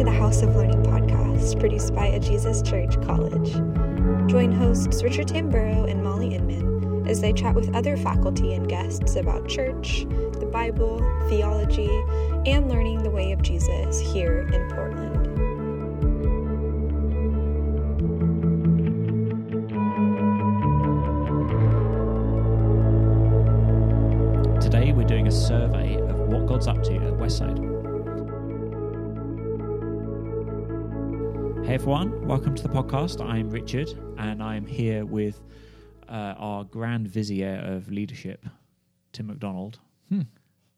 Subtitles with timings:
[0.00, 3.52] to the House of Learning podcast, produced by A Jesus Church College.
[4.30, 9.16] Join hosts Richard Tamburo and Molly Inman as they chat with other faculty and guests
[9.16, 10.06] about church,
[10.38, 11.90] the Bible, theology,
[12.46, 14.99] and learning the way of Jesus here in Portland.
[31.70, 33.24] Hey everyone, welcome to the podcast.
[33.24, 35.40] I'm Richard and I'm here with
[36.08, 38.44] uh, our Grand Vizier of Leadership,
[39.12, 39.78] Tim McDonald,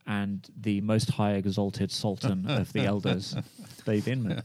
[0.06, 3.34] and the most high exalted Sultan of the Elders,
[3.87, 4.42] Dave Inman.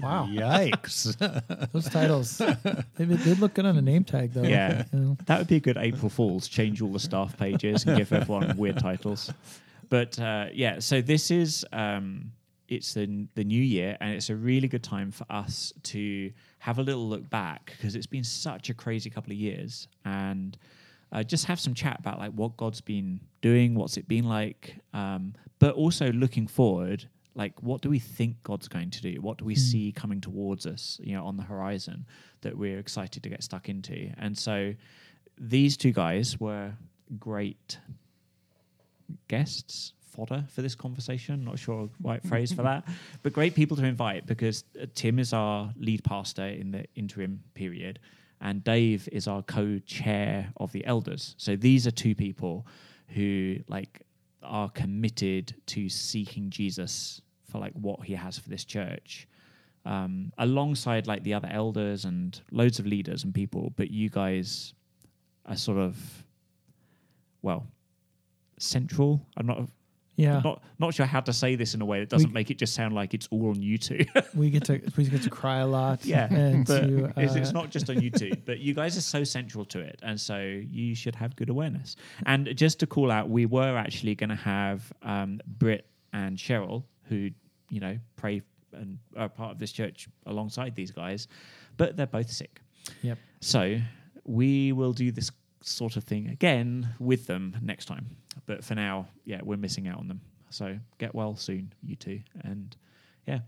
[0.00, 0.28] Wow.
[0.30, 1.14] Yikes.
[1.72, 4.44] Those titles, they, they look good on a name tag, though.
[4.44, 4.86] Yeah.
[4.94, 5.18] You know.
[5.26, 6.48] That would be a good April Fool's.
[6.48, 9.30] Change all the staff pages and give everyone weird titles.
[9.90, 12.32] But uh, yeah, so this is um,
[12.72, 16.78] it's the the new year, and it's a really good time for us to have
[16.78, 20.56] a little look back because it's been such a crazy couple of years, and
[21.12, 24.76] uh, just have some chat about like what God's been doing, what's it been like,
[24.94, 27.08] um, but also looking forward.
[27.34, 29.22] Like, what do we think God's going to do?
[29.22, 32.04] What do we see coming towards us, you know, on the horizon
[32.42, 34.12] that we're excited to get stuck into?
[34.18, 34.74] And so,
[35.38, 36.72] these two guys were
[37.18, 37.78] great
[39.28, 41.44] guests fodder for this conversation.
[41.44, 42.84] Not sure right phrase for that.
[43.22, 47.42] But great people to invite because uh, tim is our lead pastor in the interim
[47.54, 47.98] period
[48.40, 51.34] and dave is our co-chair of the elders.
[51.38, 52.66] So these are two people
[53.08, 54.02] who like
[54.42, 59.28] are committed to seeking jesus for like what he has for this church.
[59.84, 64.74] Um, alongside like the other elders and loads of leaders and people but you guys
[65.46, 65.96] are sort of
[67.42, 67.66] well
[68.58, 69.20] central.
[69.36, 69.68] I'm not
[70.22, 70.40] Yeah.
[70.44, 72.58] not not sure how to say this in a way that doesn't We- make it
[72.58, 74.04] just sound like it's all on you two.
[74.34, 76.04] we get to we get to cry a lot.
[76.04, 78.32] yeah, And but to, it's, it's uh, not just on you two.
[78.44, 81.96] But you guys are so central to it, and so you should have good awareness.
[82.26, 86.84] And just to call out, we were actually going to have um, Britt and Cheryl,
[87.08, 87.30] who
[87.70, 88.42] you know pray
[88.72, 91.28] and are part of this church alongside these guys,
[91.76, 92.60] but they're both sick.
[93.02, 93.18] Yep.
[93.40, 93.78] So
[94.24, 95.30] we will do this
[95.62, 98.16] sort of thing again with them next time.
[98.46, 100.20] But for now, yeah, we're missing out on them.
[100.50, 102.20] So get well soon, you two.
[102.42, 102.76] And
[103.26, 103.40] yeah.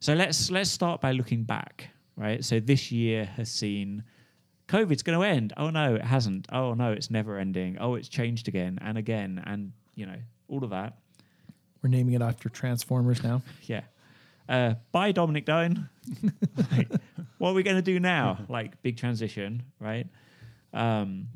[0.00, 2.44] So let's let's start by looking back, right?
[2.44, 4.04] So this year has seen
[4.68, 5.52] COVID's going to end.
[5.56, 6.46] Oh no, it hasn't.
[6.52, 7.78] Oh no, it's never ending.
[7.80, 10.98] Oh, it's changed again and again, and you know all of that.
[11.82, 13.42] We're naming it after Transformers now.
[13.62, 13.82] Yeah.
[14.48, 15.88] Uh, bye, Dominic Done.
[16.70, 16.88] like,
[17.38, 18.38] what are we going to do now?
[18.48, 20.06] Like, big transition, right?
[20.72, 21.26] Um,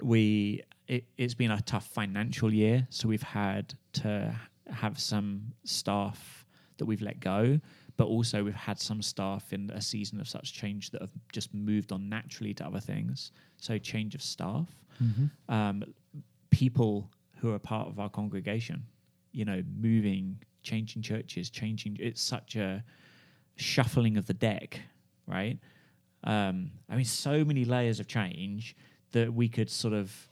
[0.00, 4.34] we it, it's been a tough financial year, so we've had to
[4.70, 6.44] have some staff
[6.78, 7.58] that we've let go,
[7.96, 11.54] but also we've had some staff in a season of such change that have just
[11.54, 13.32] moved on naturally to other things.
[13.56, 14.68] So change of staff,
[15.48, 15.82] um,
[16.50, 18.82] people who are part of our congregation,
[19.32, 21.96] you know, moving, changing churches, changing.
[22.00, 22.82] It's such a
[23.56, 24.80] shuffling of the deck,
[25.26, 25.58] right?
[26.24, 28.76] Um, I mean, so many layers of change
[29.12, 30.28] that we could sort of,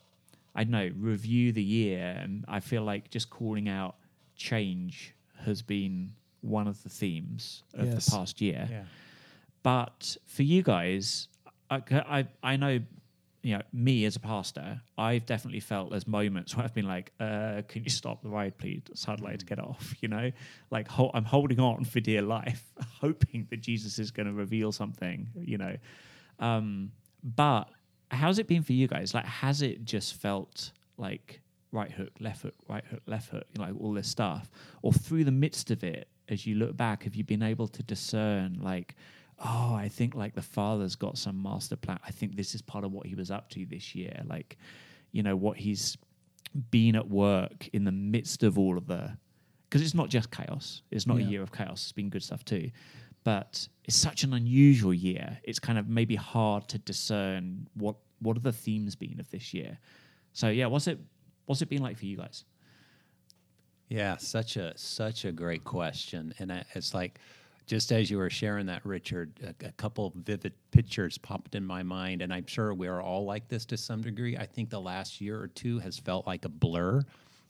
[0.55, 2.17] I don't know, review the year.
[2.21, 3.97] And I feel like just calling out
[4.37, 8.05] change has been one of the themes of Yes.
[8.07, 8.69] the past year.
[8.71, 8.85] Yeah.
[9.63, 11.29] But for you guys,
[11.71, 12.81] I, I, I know,
[13.43, 17.13] you know, me as a pastor, I've definitely felt there's moments where I've been like,
[17.19, 18.83] uh, can you stop the ride, please?
[19.09, 20.31] I'd like to get off, you know?
[20.71, 24.71] Like, ho- I'm holding on for dear life, hoping that Jesus is going to reveal
[24.73, 25.77] something, you know?
[26.39, 26.93] Um,
[27.23, 27.69] but
[28.15, 29.15] how's it been for you guys?
[29.15, 31.41] Like, has it just felt like
[31.73, 34.51] right hook, left hook, right hook, left hook, you know, like all this stuff?
[34.83, 37.83] Or through the midst of it, as you look back, have you been able to
[37.83, 38.95] discern, like,
[39.45, 41.99] oh, I think like the father's got some master plan.
[42.07, 44.23] I think this is part of what he was up to this year.
[44.27, 44.57] Like,
[45.13, 45.97] you know, what he's
[46.71, 49.17] been at work in the midst of all of the,
[49.69, 50.83] because it's not just chaos.
[50.91, 51.83] It's not a year of chaos.
[51.83, 52.71] It's been good stuff too.
[53.25, 55.39] But it's such an unusual year.
[55.43, 59.53] It's kind of maybe hard to discern what what are the themes been of this
[59.55, 59.79] year.
[60.33, 60.99] So yeah, what's it
[61.47, 62.45] what's it been like for you guys?
[63.89, 67.19] Yeah, such a such a great question, and I- it's like
[67.67, 71.83] just as you were sharing that, Richard, a, a couple vivid pictures popped in my
[71.83, 74.37] mind, and I'm sure we're all like this to some degree.
[74.37, 77.03] I think the last year or two has felt like a blur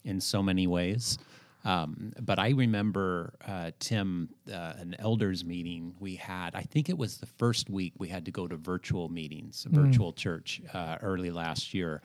[0.04, 1.18] in so many ways.
[1.64, 6.54] Um, but I remember uh, Tim, uh, an elders meeting we had.
[6.54, 9.70] I think it was the first week we had to go to virtual meetings, a
[9.70, 12.02] virtual church uh, early last year.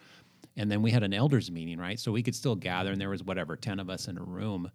[0.56, 2.00] And then we had an elders meeting, right?
[2.00, 4.72] So we could still gather, and there was whatever, 10 of us in a room.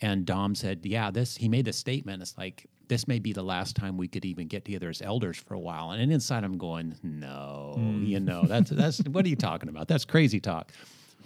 [0.00, 2.22] And Dom said, "Yeah, this." He made a statement.
[2.22, 5.36] It's like this may be the last time we could even get together as elders
[5.36, 5.90] for a while.
[5.90, 9.88] And inside, I'm going, "No, you know, that's that's what are you talking about?
[9.88, 10.72] That's crazy talk."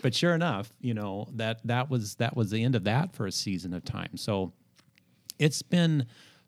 [0.03, 3.27] But sure enough, you know that that was that was the end of that for
[3.27, 4.17] a season of time.
[4.17, 4.53] So
[5.39, 6.07] it's been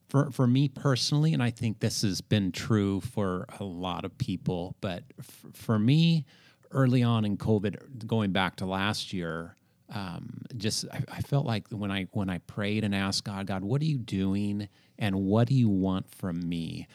[0.09, 4.17] for for me personally, and I think this has been true for a lot of
[4.19, 4.77] people.
[4.81, 6.25] But f- for me,
[6.71, 9.57] early on in COVID, going back to last year,
[9.91, 13.65] um, just I, I felt like when I when I prayed and asked God, God,
[13.65, 16.87] what are you doing, and what do you want from me?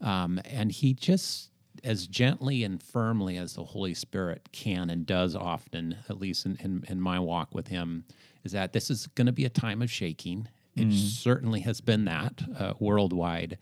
[0.00, 1.50] Um, and He just
[1.84, 6.56] as gently and firmly as the Holy Spirit can and does often, at least in,
[6.60, 8.04] in, in my walk with Him,
[8.44, 10.48] is that this is going to be a time of shaking.
[10.76, 13.56] It certainly has been that uh, worldwide.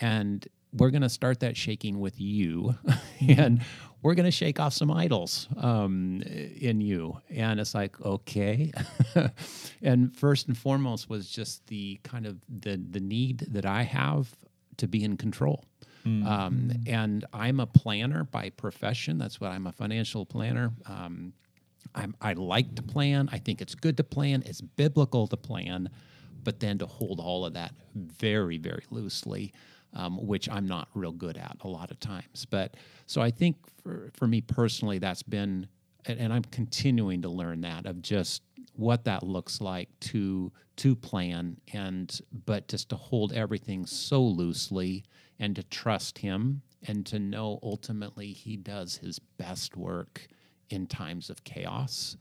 [0.00, 2.74] And we're going to start that shaking with you.
[3.28, 3.62] and
[4.02, 7.20] we're going to shake off some idols um, in you.
[7.28, 8.72] And it's like, okay.
[9.82, 14.34] and first and foremost was just the kind of the, the need that I have
[14.78, 15.64] to be in control.
[16.06, 19.18] Um, and I'm a planner by profession.
[19.18, 20.72] That's what I'm a financial planner.
[20.86, 21.32] Um,
[21.94, 23.28] I'm, I like to plan.
[23.32, 24.42] I think it's good to plan.
[24.46, 25.88] It's biblical to plan,
[26.44, 29.52] but then to hold all of that very, very loosely,
[29.94, 32.46] um, which I'm not real good at a lot of times.
[32.48, 32.74] But
[33.06, 35.66] so I think for, for me personally, that's been,
[36.04, 38.42] and, and I'm continuing to learn that of just
[38.74, 45.02] what that looks like to to plan and but just to hold everything so loosely
[45.38, 50.28] and to trust him and to know ultimately he does his best work
[50.70, 52.16] in times of chaos.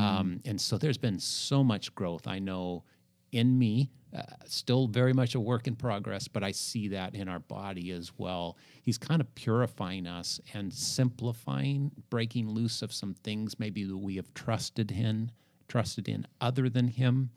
[0.00, 2.84] Um, and so there's been so much growth I know
[3.32, 7.28] in me, uh, still very much a work in progress, but I see that in
[7.28, 8.56] our body as well.
[8.82, 14.16] He's kind of purifying us and simplifying, breaking loose of some things maybe that we
[14.16, 15.32] have trusted in,
[15.68, 17.30] trusted in other than him.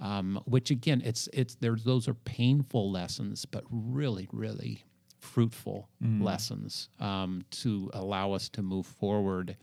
[0.00, 4.84] Um, which again, it's it's there's those are painful lessons, but really, really
[5.18, 5.88] fruitful
[6.22, 9.56] lessons um, to allow us to move forward,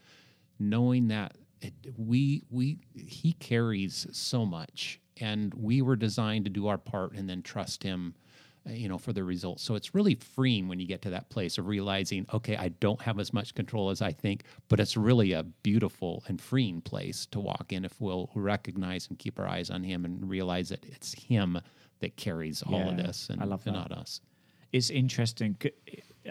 [0.59, 6.67] knowing that it, we we he carries so much, and we were designed to do
[6.67, 8.13] our part and then trust him,
[8.67, 9.63] Uh, you know, for the results.
[9.63, 13.01] So it's really freeing when you get to that place of realizing, okay, I don't
[13.01, 17.27] have as much control as I think, but it's really a beautiful and freeing place
[17.27, 20.83] to walk in if we'll recognize and keep our eyes on him and realize that
[20.85, 21.59] it's him
[22.00, 24.21] that carries all of this and, I love and not us.
[24.71, 25.57] it's interesting.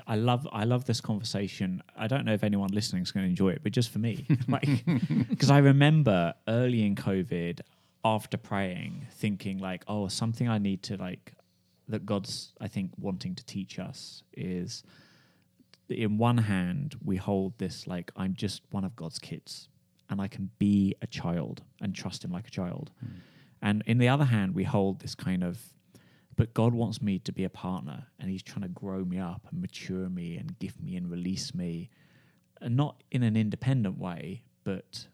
[0.06, 1.82] I love I love this conversation.
[1.96, 4.26] I don't know if anyone listening is going to enjoy it, but just for me,
[4.48, 4.84] like
[5.28, 7.60] because I remember early in COVID,
[8.04, 11.32] after praying, thinking like, oh, something I need to like
[11.88, 14.82] that God's I think wanting to teach us is
[15.88, 19.68] in one hand we hold this like I'm just one of God's kids
[20.08, 22.90] and I can be a child and trust him like a child.
[23.00, 23.12] Hmm.
[23.62, 25.58] And in the other hand we hold this kind of
[26.36, 29.46] but God wants me to be a partner and he's trying to grow me up
[29.50, 31.90] and mature me and give me and release me
[32.60, 35.06] and not in an independent way but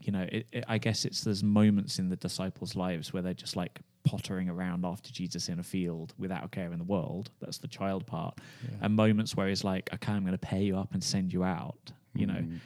[0.00, 3.34] you know it, it, I guess it's there's moments in the disciples lives where they're
[3.34, 7.30] just like pottering around after Jesus in a field without a care in the world.
[7.40, 8.38] That's the child part.
[8.80, 11.44] And moments where he's like okay I'm going to pair you up and send you
[11.44, 12.34] out you know?
[12.34, 12.58] Mm.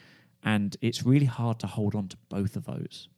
[0.44, 3.08] And it's really hard to hold on to both of those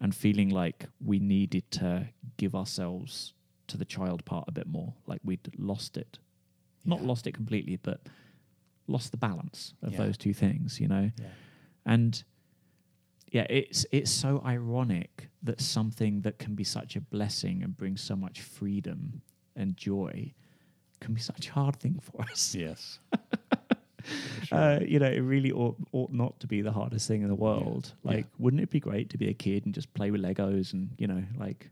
[0.00, 2.08] and feeling like we needed to
[2.38, 3.34] give ourselves
[3.66, 6.18] to the child part a bit more, like we'd lost it.
[6.86, 8.00] Not lost it completely, but
[8.86, 9.98] lost the balance of Yeah.
[9.98, 11.10] those two things, you know?
[11.84, 12.22] And
[13.30, 17.96] yeah, it's it's so ironic that something that can be such a blessing and bring
[17.96, 19.22] so much freedom
[19.56, 20.32] and joy
[21.00, 22.54] can be such a hard thing for us.
[22.54, 22.98] Yes.
[24.50, 27.34] Uh, you know, it really ought, ought not to be the hardest thing in the
[27.34, 27.92] world.
[28.02, 28.12] Yeah.
[28.12, 30.90] Like, wouldn't it be great to be a kid and just play with Legos and
[30.96, 31.68] you know, like,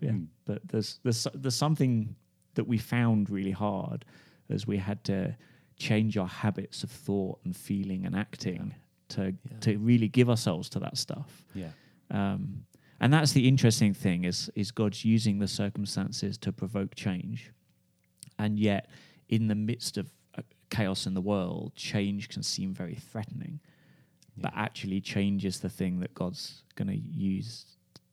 [0.00, 0.10] yeah.
[0.10, 0.26] Mm.
[0.44, 2.16] But there's there's there's something
[2.54, 4.04] that we found really hard
[4.50, 5.36] as we had to
[5.78, 8.74] change our habits of thought and feeling and acting
[9.08, 9.58] to Yeah.
[9.60, 11.44] to really give ourselves to that stuff.
[11.54, 11.70] Yeah.
[12.10, 12.64] Um,
[13.00, 17.52] and that's the interesting thing is is God's using the circumstances to provoke change,
[18.38, 18.88] and yet
[19.28, 23.60] in the midst of uh, chaos in the world, change can seem very threatening,
[24.36, 27.66] but actually change is the thing that God's going to use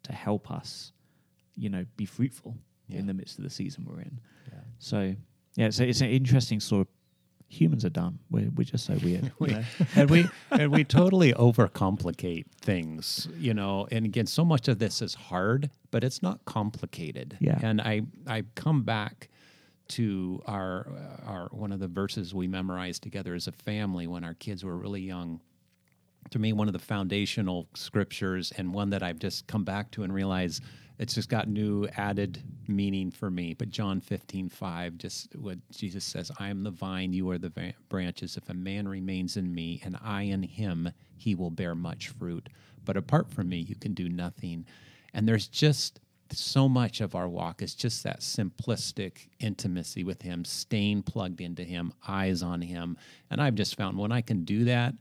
[0.03, 0.91] to help us,
[1.55, 2.57] you know, be fruitful
[2.87, 2.99] Yeah.
[2.99, 4.19] in the midst of the season we're in.
[4.51, 4.59] Yeah.
[4.79, 5.15] So
[5.55, 6.93] yeah, so it's an interesting sort of.
[7.49, 8.19] Humans are dumb.
[8.31, 9.31] We're we're just so weird.
[9.39, 9.55] We-
[9.95, 13.87] and we and we totally overcomplicate things, you know.
[13.91, 17.37] And again, so much of this is hard, but it's not complicated.
[17.39, 17.59] Yeah.
[17.61, 19.29] And I I come back
[19.89, 24.23] to our uh, our one of the verses we memorized together as a family when
[24.23, 25.39] our kids were really young.
[26.31, 30.03] to me one of the foundational scriptures and one that I've just come back to
[30.03, 30.61] and realize
[30.99, 33.53] it's just got new added meaning for me.
[33.53, 37.73] But John 15, 5, just what Jesus says, I am the vine, you are the
[37.89, 38.37] branches.
[38.37, 42.49] If a man remains in me and I in him, he will bear much fruit.
[42.85, 44.65] But apart from me, you can do nothing.
[45.13, 45.99] And there's just
[46.31, 51.63] so much of our walk is just that simplistic intimacy with him, staying plugged into
[51.63, 52.97] him, eyes on him.
[53.29, 54.95] And I've just found when I can do that,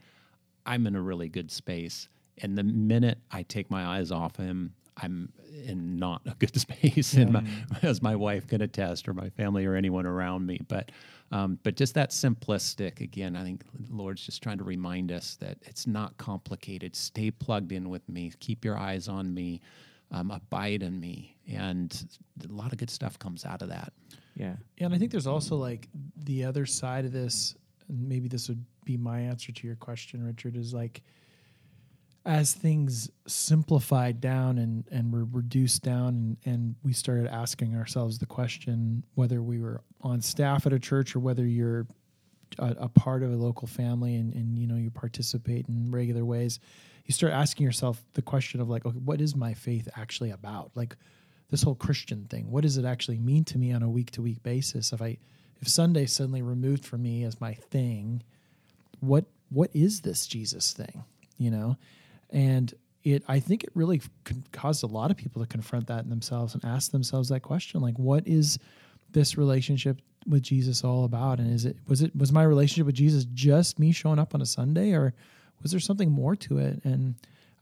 [0.67, 2.09] I'm in a really good space.
[2.39, 7.15] And the minute I take my eyes off him, I'm in not a good space,
[7.15, 7.45] and my,
[7.83, 10.61] as my wife can attest, or my family, or anyone around me.
[10.69, 10.91] But,
[11.31, 13.01] um, but just that simplistic.
[13.01, 16.97] Again, I think the Lord's just trying to remind us that it's not complicated.
[16.97, 18.33] Stay plugged in with me.
[18.41, 19.61] Keep your eyes on me.
[20.11, 23.95] Um, abide in me, and a lot of good stuff comes out of that.
[24.37, 24.57] Yeah.
[24.77, 25.89] Yeah, and I think there's also like
[26.25, 27.55] the other side of this,
[27.89, 31.03] and maybe this would be my answer to your question, Richard, is like
[32.25, 38.19] as things simplified down and, and were reduced down and, and we started asking ourselves
[38.19, 41.87] the question whether we were on staff at a church or whether you're
[42.59, 46.25] a, a part of a local family and, and you know you participate in regular
[46.25, 46.61] ways
[47.07, 50.71] you start asking yourself the question of like okay what is my faith actually about?
[50.75, 50.97] Like
[51.51, 54.23] this whole christian thing what does it actually mean to me on a week to
[54.23, 54.93] week basis?
[54.93, 55.19] If i
[55.61, 58.23] if sunday suddenly removed from me as my thing
[59.01, 61.03] what what is this jesus thing?
[61.37, 61.77] You know
[62.33, 62.75] and
[63.05, 64.01] it i think it really
[64.51, 67.81] caused a lot of people to confront that in themselves and ask themselves that question
[67.81, 68.59] like what is
[69.13, 71.39] this relationship with jesus all about?
[71.39, 74.41] And is it was it was my relationship with jesus just me showing up on
[74.41, 75.15] a sunday or
[75.63, 76.81] was there something more to it?
[76.85, 77.15] And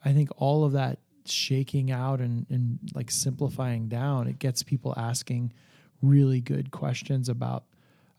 [0.04, 4.94] i think all of that shaking out and, and like simplifying down it gets people
[4.96, 5.52] asking
[6.02, 7.64] really good questions about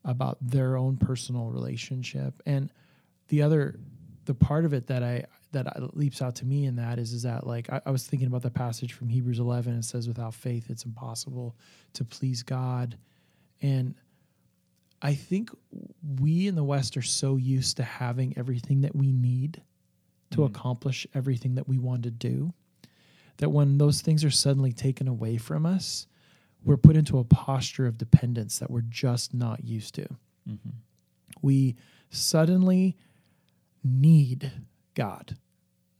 [0.03, 2.41] about their own personal relationship.
[2.46, 2.72] And
[3.27, 3.79] the other
[4.25, 7.24] the part of it that i that leaps out to me in that is is
[7.24, 10.34] that like I, I was thinking about the passage from hebrews 11 it says without
[10.34, 11.55] faith it's impossible
[11.93, 12.98] to please god.
[13.62, 13.96] And
[15.01, 15.51] i think
[16.20, 19.62] we in the west are so used to having everything that we need
[20.31, 20.46] to mm-hmm.
[20.46, 22.53] accomplish everything that we want to do
[23.38, 26.08] that when those things are suddenly taken away from us
[26.63, 30.03] we're put into a posture of dependence that we're just not used to.
[30.48, 30.70] Mm-hmm.
[31.41, 31.75] We
[32.10, 32.98] suddenly
[33.84, 34.51] need
[34.93, 35.38] God.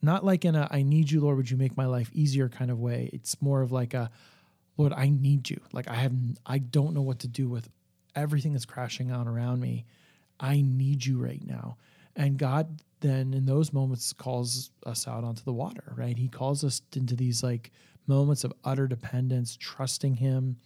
[0.02, 2.72] Not like in a I need you, Lord, would you make my life easier kind
[2.72, 3.10] of way.
[3.14, 4.10] It's more of like a
[4.78, 5.60] Lord, I need you.
[5.74, 6.14] Like I have
[6.46, 7.70] I don't know what to do with
[8.16, 9.86] everything that's crashing on around me.
[10.40, 11.78] I need you right now.
[12.16, 16.18] And God then in those moments calls us out onto the water, right?
[16.18, 17.72] He calls us into these like
[18.08, 20.58] moments of utter dependence, trusting him.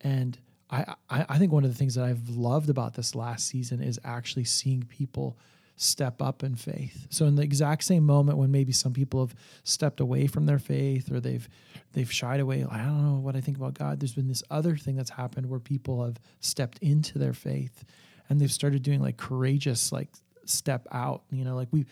[0.00, 0.38] And
[0.70, 3.82] I, I, I think one of the things that I've loved about this last season
[3.82, 5.36] is actually seeing people
[5.76, 7.06] step up in faith.
[7.10, 10.58] So in the exact same moment when maybe some people have stepped away from their
[10.58, 11.48] faith or they've
[11.92, 14.00] they've shied away, I don't know what I think about God.
[14.00, 17.84] There's been this other thing that's happened where people have stepped into their faith
[18.28, 20.08] and they've started doing like courageous like
[20.44, 21.22] step out.
[21.30, 21.86] You know, like we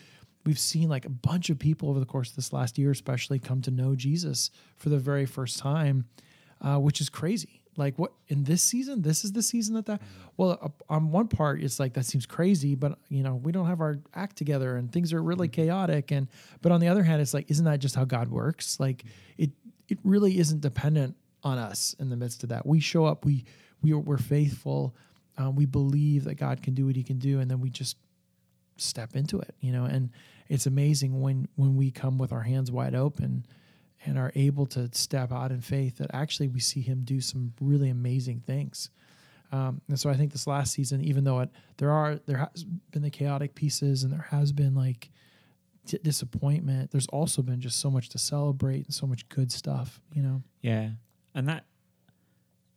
[0.44, 3.38] we've seen like a bunch of people over the course of this last year, especially
[3.38, 6.06] come to know Jesus for the very first time,
[6.60, 7.61] uh, which is crazy.
[7.76, 9.02] Like what in this season?
[9.02, 10.02] This is the season that that.
[10.36, 13.66] Well, uh, on one part, it's like that seems crazy, but you know we don't
[13.66, 16.10] have our act together and things are really chaotic.
[16.10, 16.28] And
[16.60, 18.78] but on the other hand, it's like isn't that just how God works?
[18.78, 19.04] Like
[19.38, 19.50] it
[19.88, 22.66] it really isn't dependent on us in the midst of that.
[22.66, 23.44] We show up, we
[23.82, 24.94] we are, we're faithful,
[25.38, 27.96] um, we believe that God can do what He can do, and then we just
[28.76, 29.84] step into it, you know.
[29.84, 30.10] And
[30.48, 33.46] it's amazing when when we come with our hands wide open
[34.04, 37.52] and are able to step out in faith that actually we see Him do some
[37.60, 38.90] really amazing things.
[39.52, 42.64] Um, and so I think this last season, even though it there are there has
[42.64, 45.10] been the chaotic pieces and there has been like
[45.86, 50.00] d- disappointment, there's also been just so much to celebrate and so much good stuff,
[50.14, 50.42] you know.
[50.62, 50.90] Yeah,
[51.34, 51.64] and that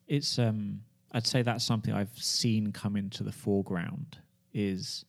[0.07, 0.81] it's um
[1.13, 4.17] I'd say that's something I've seen come into the foreground
[4.53, 5.05] is,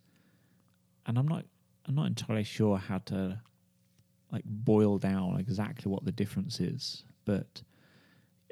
[1.05, 1.45] and I'm not
[1.85, 3.41] I'm not entirely sure how to
[4.33, 7.63] like boil down exactly what the difference is, but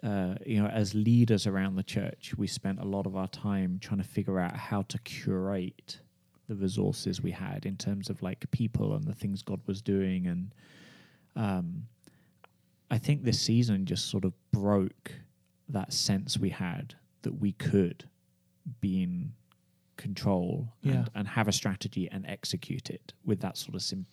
[0.03, 3.79] uh, you know, as leaders around the church, we spent a lot of our time
[3.81, 6.01] trying to figure out how to curate
[6.47, 10.27] the resources we had in terms of like people and the things God was doing,
[10.27, 10.53] and
[11.37, 11.85] um,
[12.91, 15.13] I think this season just sort of broke
[15.71, 18.05] that sense we had that we could
[18.81, 19.33] be in
[19.97, 20.93] control Yeah.
[20.93, 24.07] and, and have a strategy and execute it with that sort of sim-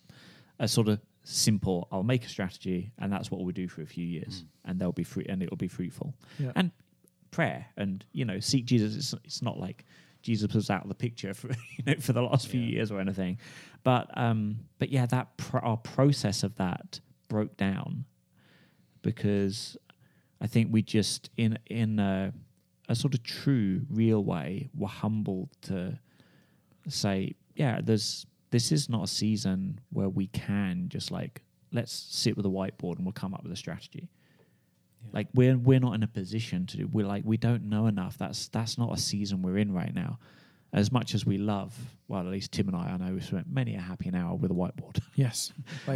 [0.58, 3.86] a sort of simple I'll make a strategy and that's what we'll do for a
[3.86, 6.52] few years and they'll be free and it'll be fruitful Yeah.
[6.56, 6.70] and
[7.30, 9.84] prayer and you know seek Jesus it's, it's not like
[10.22, 12.76] Jesus was out of the picture for you know for the last few Yeah.
[12.76, 13.38] years or anything.
[13.84, 18.04] But um, but yeah, that pro- our process of that broke down
[19.02, 19.76] because
[20.40, 22.32] I think we just in in a,
[22.88, 25.98] a sort of true, real way were humbled to
[26.88, 31.42] say, yeah, there's this is not a season where we can just like
[31.72, 34.08] let's sit with a whiteboard and we'll come up with a strategy.
[35.12, 36.86] Like we're we're not in a position to do.
[36.90, 38.16] We're like we don't know enough.
[38.18, 40.18] That's that's not a season we're in right now.
[40.72, 41.76] As much as we love,
[42.08, 44.50] well, at least Tim and I, I know we spent many a happy hour with
[44.50, 45.00] a whiteboard.
[45.16, 45.52] Yes.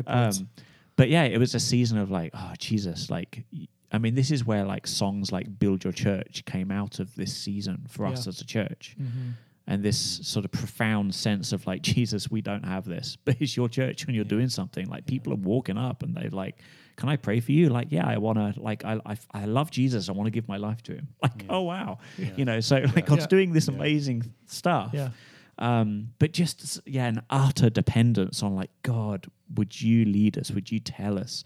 [0.06, 0.48] Um,
[0.96, 3.44] but yeah, it was a season of like, oh Jesus, like
[3.92, 7.34] I mean, this is where like songs like "Build Your Church" came out of this
[7.34, 9.34] season for us as a church, Mhm.
[9.68, 13.56] And this sort of profound sense of like, Jesus, we don't have this, but it's
[13.56, 14.86] your church, and you're doing something.
[14.86, 16.56] Like people are walking up, and they're like,
[16.96, 18.60] "Can I pray for you?" Like, yeah, I want to.
[18.60, 20.08] Like, I, I I love Jesus.
[20.08, 21.08] I want to give my life to him.
[21.22, 21.98] Like, oh wow,
[22.36, 22.60] you know.
[22.60, 23.26] So like God's Yeah.
[23.26, 23.74] doing this Yeah.
[23.74, 25.10] amazing stuff Yeah.
[25.58, 29.26] um, but just yeah, an utter dependence on like God.
[29.54, 30.50] Would you lead us?
[30.50, 31.44] Would you tell us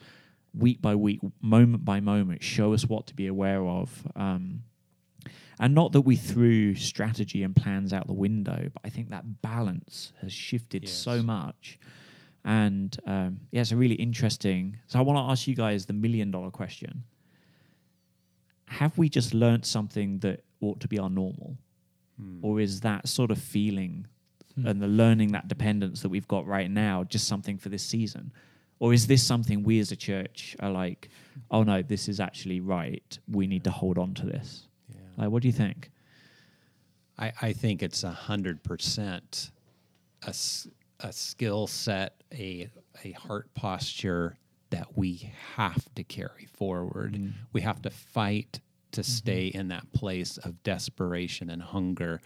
[0.55, 4.07] week by week, moment by moment, show us what to be aware of?
[4.17, 4.62] Um,
[5.61, 9.43] and not that we threw strategy and plans out the window, but I think that
[9.43, 11.79] balance has shifted so much.
[12.45, 14.79] And um, yeah, it's a really interesting.
[14.87, 17.05] So I want to ask you guys the million dollar question:
[18.67, 21.59] Have we just learnt something that ought to be our normal?
[22.43, 24.07] or is that sort of feeling
[24.64, 28.31] and the learning that dependence that we've got right now just something for this season
[28.79, 31.09] or is this something we as a church are like
[31.50, 34.67] oh no this is actually right we need to hold on to this.
[35.21, 35.91] Like what do you think
[37.19, 39.53] I, I think it's a hundred percent
[40.27, 40.35] a
[41.00, 42.69] a skill set, a
[43.05, 44.37] a heart posture
[44.71, 47.33] that we have to carry forward.
[47.53, 48.61] We have to fight
[48.93, 52.21] to stay in that place of desperation and hunger.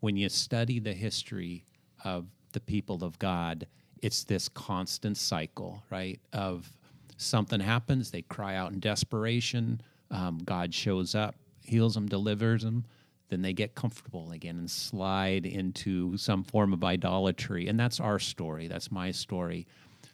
[0.00, 1.64] When you study the history
[2.04, 3.66] of the people of God,
[4.02, 6.20] it's this constant cycle, right?
[6.32, 6.70] Of
[7.18, 9.82] something happens, they cry out in desperation.
[10.10, 12.84] Um, God shows up, heals them, delivers them.
[13.28, 17.68] Then they get comfortable again and slide into some form of idolatry.
[17.68, 18.66] And that's our story.
[18.66, 19.66] That's my story.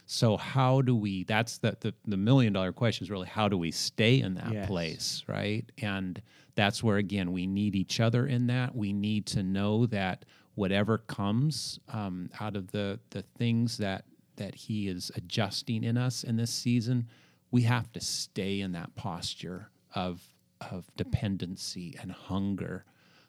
[0.05, 1.25] So how do we?
[1.25, 4.53] That's the the, the million dollar question is really how do we stay in that
[4.53, 4.69] Yes.
[4.69, 5.65] place, right?
[5.83, 6.21] And
[6.55, 8.77] that's where again we need each other in that.
[8.77, 14.05] We need to know that whatever comes um, out of the the things that
[14.37, 17.09] that He is adjusting in us in this season,
[17.51, 20.23] we have to stay in that posture of
[20.61, 22.85] of dependency and hunger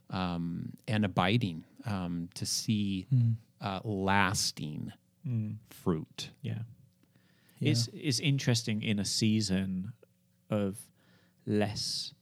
[0.10, 3.08] um, and abiding um, to see
[3.62, 4.92] uh, lasting
[5.70, 6.30] fruit.
[6.42, 6.60] yeah.
[7.60, 7.72] Yeah.
[7.72, 9.94] It's it's interesting in a season
[10.52, 10.78] of
[11.48, 12.14] less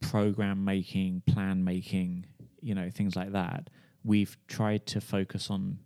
[0.00, 2.26] program making, plan making,
[2.60, 3.70] you know, things like that.
[4.04, 5.80] We've tried to focus on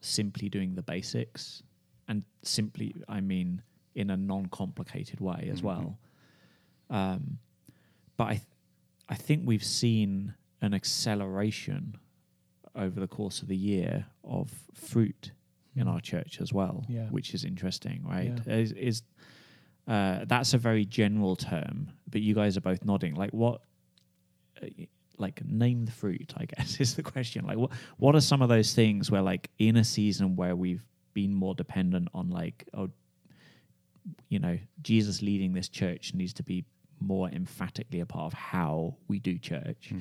[0.00, 1.62] simply doing the basics,
[2.06, 3.62] and simply, I mean,
[3.94, 5.98] in a non-complicated way as well.
[6.88, 7.38] Um,
[8.18, 8.42] but I, th-
[9.08, 11.96] I think we've seen an acceleration
[12.74, 15.32] over the course of the year of fruit
[15.74, 17.06] in our church as well, Yeah.
[17.06, 18.38] which is interesting, right?
[18.46, 18.54] Yeah.
[18.54, 19.02] Is, is
[19.86, 23.14] uh, that's a very general term, but you guys are both nodding.
[23.14, 23.62] Like what?
[24.62, 24.66] uh,
[25.16, 27.46] Like name the fruit, I guess is the question.
[27.46, 27.70] Like what?
[27.96, 31.54] What are some of those things where, like, in a season where we've been more
[31.54, 32.90] dependent on, like, oh,
[34.28, 36.64] you know, Jesus leading this church needs to be
[37.00, 39.92] more emphatically a part of how we do church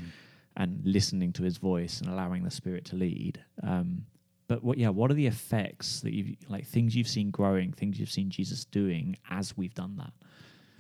[0.56, 3.44] and listening to his voice and allowing the spirit to lead.
[3.64, 4.06] Um,
[4.48, 8.00] but what, yeah, what are the effects that you've, like things you've seen growing, things
[8.00, 10.14] you've seen Jesus doing as we've done that?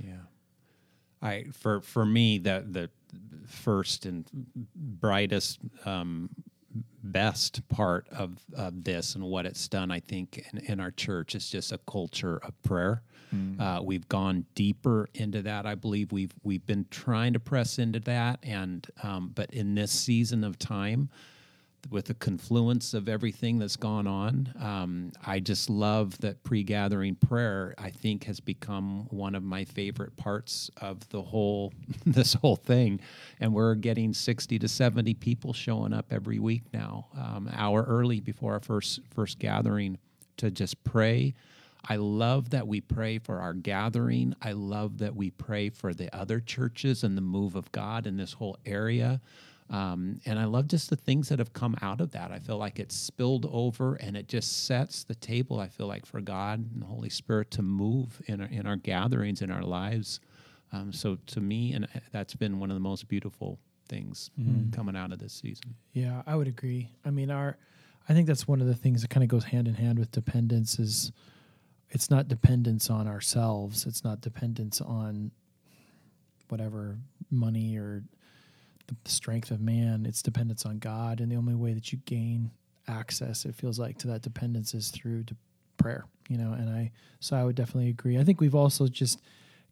[0.03, 0.21] Yeah.
[1.21, 2.89] I for for me the the
[3.47, 4.29] first and
[4.75, 6.29] brightest um,
[7.03, 11.35] best part of, of this and what it's done I think in, in our church
[11.35, 13.01] is just a culture of prayer.
[13.59, 15.65] Uh, we've gone deeper into that.
[15.65, 19.91] I believe we've we've been trying to press into that, and um, but in this
[19.91, 21.09] season of time,
[21.89, 27.73] with the confluence of everything that's gone on, um, I just love that pre-gathering prayer.
[27.77, 31.73] I think has become one of my favorite parts of the whole
[32.05, 32.99] this whole thing,
[33.39, 38.19] and we're getting sixty to seventy people showing up every week now, um, hour early
[38.19, 39.97] before our first first gathering
[40.37, 41.33] to just pray.
[41.89, 44.35] I love that we pray for our gathering.
[44.41, 48.17] I love that we pray for the other churches and the move of God in
[48.17, 49.21] this whole area.
[49.69, 52.31] Um, and I love just the things that have come out of that.
[52.31, 56.05] I feel like it's spilled over and it just sets the table, I feel like,
[56.05, 59.63] for God and the Holy Spirit to move in our, in our gatherings, in our
[59.63, 60.21] lives.
[60.71, 64.71] Um, so to me, and that's been one of the most beautiful things Mhm.
[64.73, 65.75] coming out of this season.
[65.93, 66.89] Yeah, I would agree.
[67.05, 67.57] I mean, our,
[68.09, 70.11] I think that's one of the things that kind of goes hand in hand with
[70.11, 71.11] dependence is
[71.89, 73.85] it's not dependence on ourselves.
[73.85, 75.31] It's not dependence on
[76.49, 76.97] whatever
[77.29, 78.03] money or
[78.87, 80.05] the strength of man.
[80.05, 81.19] It's dependence on God.
[81.19, 82.51] And the only way that you gain
[82.87, 85.25] access, it feels like, to that dependence is through
[85.77, 88.17] prayer, you know, and I, so I would definitely agree.
[88.17, 89.21] I think we've also just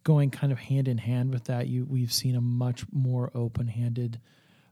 [0.03, 1.67] going kind of hand in hand with that.
[1.67, 4.19] You, we've seen a much more open handed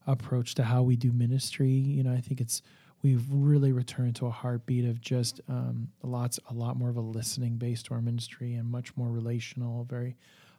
[0.05, 1.71] approach to how we do ministry.
[1.71, 2.61] You know, I think it's
[3.01, 7.01] we've really returned to a heartbeat of just um, lots, a lot more of a
[7.01, 9.85] listening based to our ministry and much more relational.
[9.85, 10.15] Very,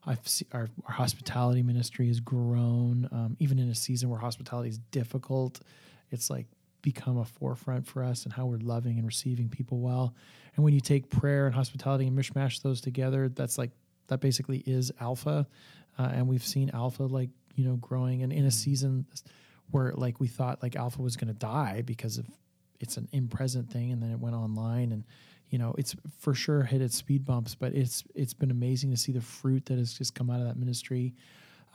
[0.07, 0.21] I've
[0.53, 5.61] our, our hospitality ministry has grown, um, even in a season where hospitality is difficult.
[6.11, 6.47] It's like
[6.83, 10.14] become a forefront for us and how we're loving and receiving people well.
[10.55, 13.71] And when you take prayer and hospitality and mishmash those together, that's like
[14.09, 15.47] that basically is alpha.
[15.99, 19.07] Uh, and we've seen alpha like you know growing and in a season
[19.71, 22.27] where like we thought like alpha was going to die because of
[22.81, 25.05] it's an in present thing and then it went online and
[25.50, 28.96] you know it's for sure hit its speed bumps but it's it's been amazing to
[28.96, 31.14] see the fruit that has just come out of that ministry.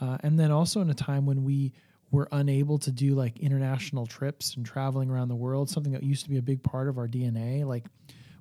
[0.02, 1.74] Uh, and then also in a time when we
[2.12, 6.24] were unable to do like international trips and traveling around the world something that used
[6.24, 7.86] to be a big part of our dna like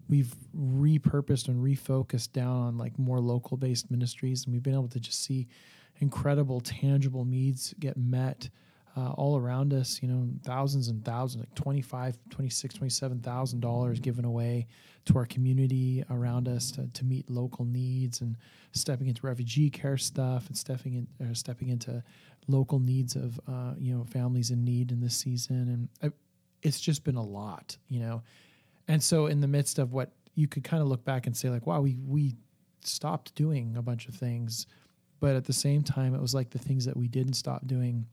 [0.08, 4.88] we've repurposed and refocused down on like more local based ministries and we've been able
[4.88, 5.46] to just see
[6.00, 8.48] incredible tangible needs get met
[8.98, 14.24] uh, all around us you know thousands and thousands like 25 26 27000 dollars given
[14.24, 14.66] away
[15.08, 18.36] to our community around us to, to meet local needs and
[18.72, 22.02] stepping into refugee care stuff and stepping in stepping into
[22.46, 25.88] local needs of uh, you know families in need in this season.
[26.02, 26.12] And
[26.62, 28.22] it's just been a lot you know.
[28.86, 31.48] And so in the midst of what you could kind of look back and say
[31.48, 32.34] like wow we we
[32.84, 34.66] stopped doing a bunch of things.
[35.20, 38.06] But at the same time it was like the things that we didn't stop doing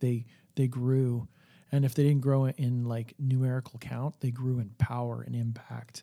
[0.00, 1.28] they they grew.
[1.72, 6.02] And if they didn't grow in like numerical count they grew in power and impact.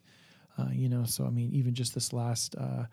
[0.59, 2.85] Uh, you know so i mean even just this last uh,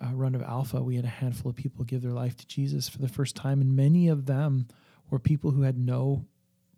[0.00, 2.88] uh, run of alpha we had a handful of people give their life to jesus
[2.88, 4.68] for the first time and many of them
[5.10, 6.24] were people who had no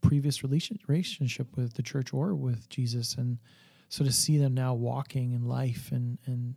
[0.07, 3.14] previous relationship with the church or with jesus.
[3.14, 3.38] And
[3.88, 6.55] so to see them now walking in life and and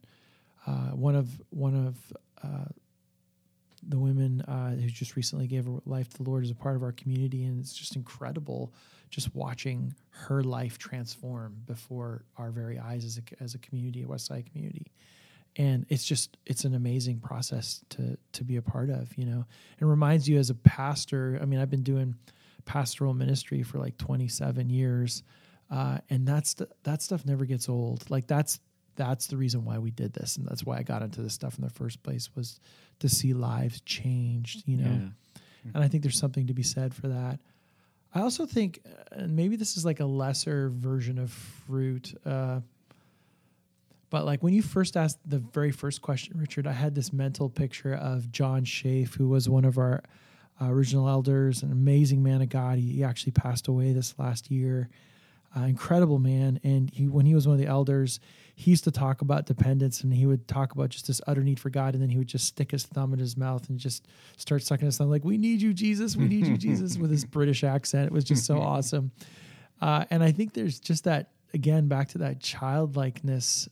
[0.68, 1.98] uh, one of one of
[2.44, 2.66] uh,
[3.88, 6.76] the women uh, who just recently gave her life to the Lord as a part
[6.76, 8.74] of our community, and it's just incredible
[9.10, 14.06] just watching her life transform before our very eyes as a, as a community, a
[14.06, 14.92] Westside community.
[15.56, 19.18] And it's just it's an amazing process to to be a part of.
[19.18, 19.46] You know,
[19.80, 21.40] it reminds you as a pastor.
[21.42, 22.16] I mean, I've been doing
[22.66, 25.24] pastoral ministry for like 27 years,
[25.72, 28.10] uh, and that's that stuff never gets old.
[28.12, 28.60] Like that's
[29.00, 31.58] that's the reason why we did this and that's why i got into this stuff
[31.58, 32.60] in the first place was
[33.00, 35.12] to see lives changed you know?
[35.36, 35.72] Yeah.
[35.74, 37.40] and i think there's something to be said for that.
[38.14, 42.60] I also think uh, and maybe this is like a lesser version of fruit uh,
[44.10, 47.50] but like when you first asked the very first question richard i had this mental
[47.50, 50.04] picture of john shafe who was one of our
[50.62, 52.80] uh, original elders an amazing man of god.
[52.80, 54.90] He, he actually passed away this last year
[55.56, 56.60] uh, incredible man.
[56.64, 58.20] And he, when he was one of the elders,
[58.56, 61.60] he used to talk about dependence, and he would talk about just this utter need
[61.60, 64.06] for God, and then he would just stick his thumb in his mouth and just
[64.36, 66.18] start sucking his thumb, like "We need you, Jesus.
[66.18, 68.08] We need you, Jesus," with his British accent.
[68.08, 69.12] It was just so awesome.
[69.82, 73.70] Uh, and I think there's just that again back to that childlikeness.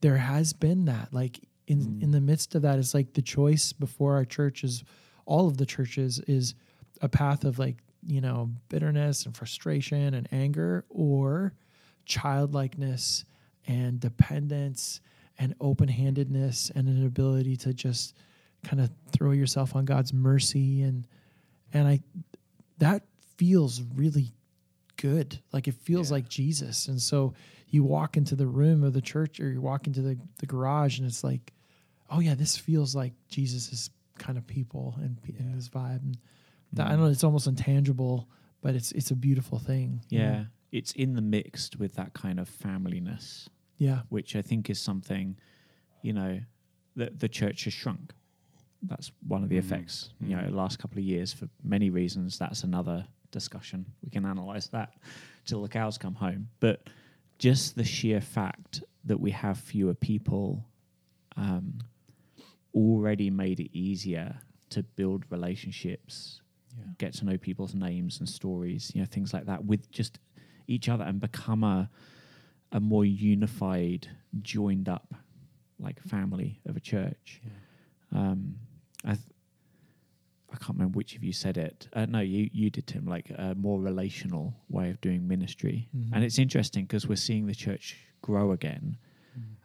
[0.00, 3.72] There has been that, like in in the midst of that, it's like the choice
[3.72, 4.82] before our churches,
[5.24, 6.56] all of the churches, is
[7.00, 11.52] a path of like you know bitterness and frustration and anger or
[12.06, 13.24] childlikeness
[13.66, 15.00] and dependence
[15.38, 18.14] and open-handedness and an ability to just
[18.62, 21.06] kind of throw yourself on God's mercy and
[21.72, 22.00] and I
[22.78, 23.02] that
[23.36, 24.32] feels really
[24.96, 25.38] good.
[25.52, 26.14] Like it feels Yeah.
[26.16, 26.88] like Jesus.
[26.88, 27.32] And so
[27.68, 30.98] you walk into the room of the church or you walk into the, the garage
[30.98, 31.52] and it's like
[32.10, 36.02] oh yeah this feels like Jesus's kind of people and, pe- and his vibe.
[36.02, 36.18] And
[36.72, 38.28] that, I don't know it's almost intangible
[38.62, 40.24] but it's it's a beautiful thing you know?
[40.24, 40.44] Yeah.
[40.72, 45.36] It's in the mixed with that kind of familyness, yeah which I think is something,
[46.02, 46.40] you know,
[46.96, 48.12] that the church has shrunk.
[48.82, 49.64] That's one of the Mm.
[49.64, 50.10] effects.
[50.20, 50.50] You know, Mm.
[50.50, 52.38] the last couple of years for many reasons.
[52.38, 53.84] That's another discussion.
[54.02, 54.94] We can analyze that
[55.44, 56.48] till the cows come home.
[56.60, 56.88] But
[57.38, 60.64] just the sheer fact that we have fewer people
[61.36, 61.78] um,
[62.74, 64.38] already made it easier
[64.70, 66.39] to build relationships
[66.78, 66.84] Yeah.
[66.98, 70.18] get to know people's names and stories, you know, things like that with just
[70.66, 71.90] each other and become a
[72.72, 74.06] a more unified,
[74.42, 75.12] joined up
[75.80, 77.40] like family of a church.
[78.12, 78.56] Um,
[79.04, 79.26] I th-
[80.52, 81.88] I can't remember which of you said it.
[81.92, 83.06] Uh, no, you you did, Tim.
[83.06, 86.10] Like a more relational way of doing ministry, Mhm.
[86.12, 88.96] and it's interesting because we're seeing the church grow again,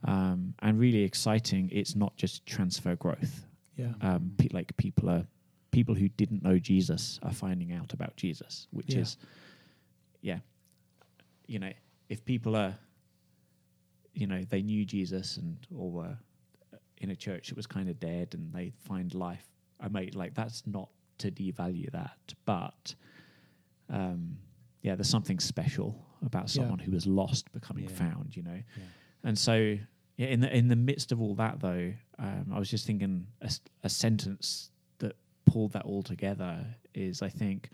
[0.03, 1.69] um, and really exciting.
[1.71, 3.45] It's not just transfer growth.
[3.77, 3.93] Yeah.
[4.01, 5.27] Um, pe- like people are
[5.75, 9.01] people who didn't know Jesus are finding out about Jesus, which Yeah.
[9.01, 9.17] is,
[10.21, 10.39] yeah,
[11.47, 11.73] you know,
[12.07, 12.77] if people are,
[14.13, 16.17] you know, they knew Jesus and or were
[16.99, 19.45] in a church that was kind of dead and they find life.
[19.81, 22.95] I might like that's not to devalue that, but
[23.89, 24.37] um,
[24.81, 25.89] yeah, there's something special
[26.21, 26.61] about Yeah.
[26.61, 27.89] someone who was lost becoming Yeah.
[28.05, 28.37] found.
[28.37, 28.83] You know, Yeah.
[29.25, 29.77] and so
[30.15, 33.27] yeah, in the in the midst of all that though, um, I was just thinking
[33.83, 34.74] a sentence that
[35.45, 37.69] pulled that all together is I think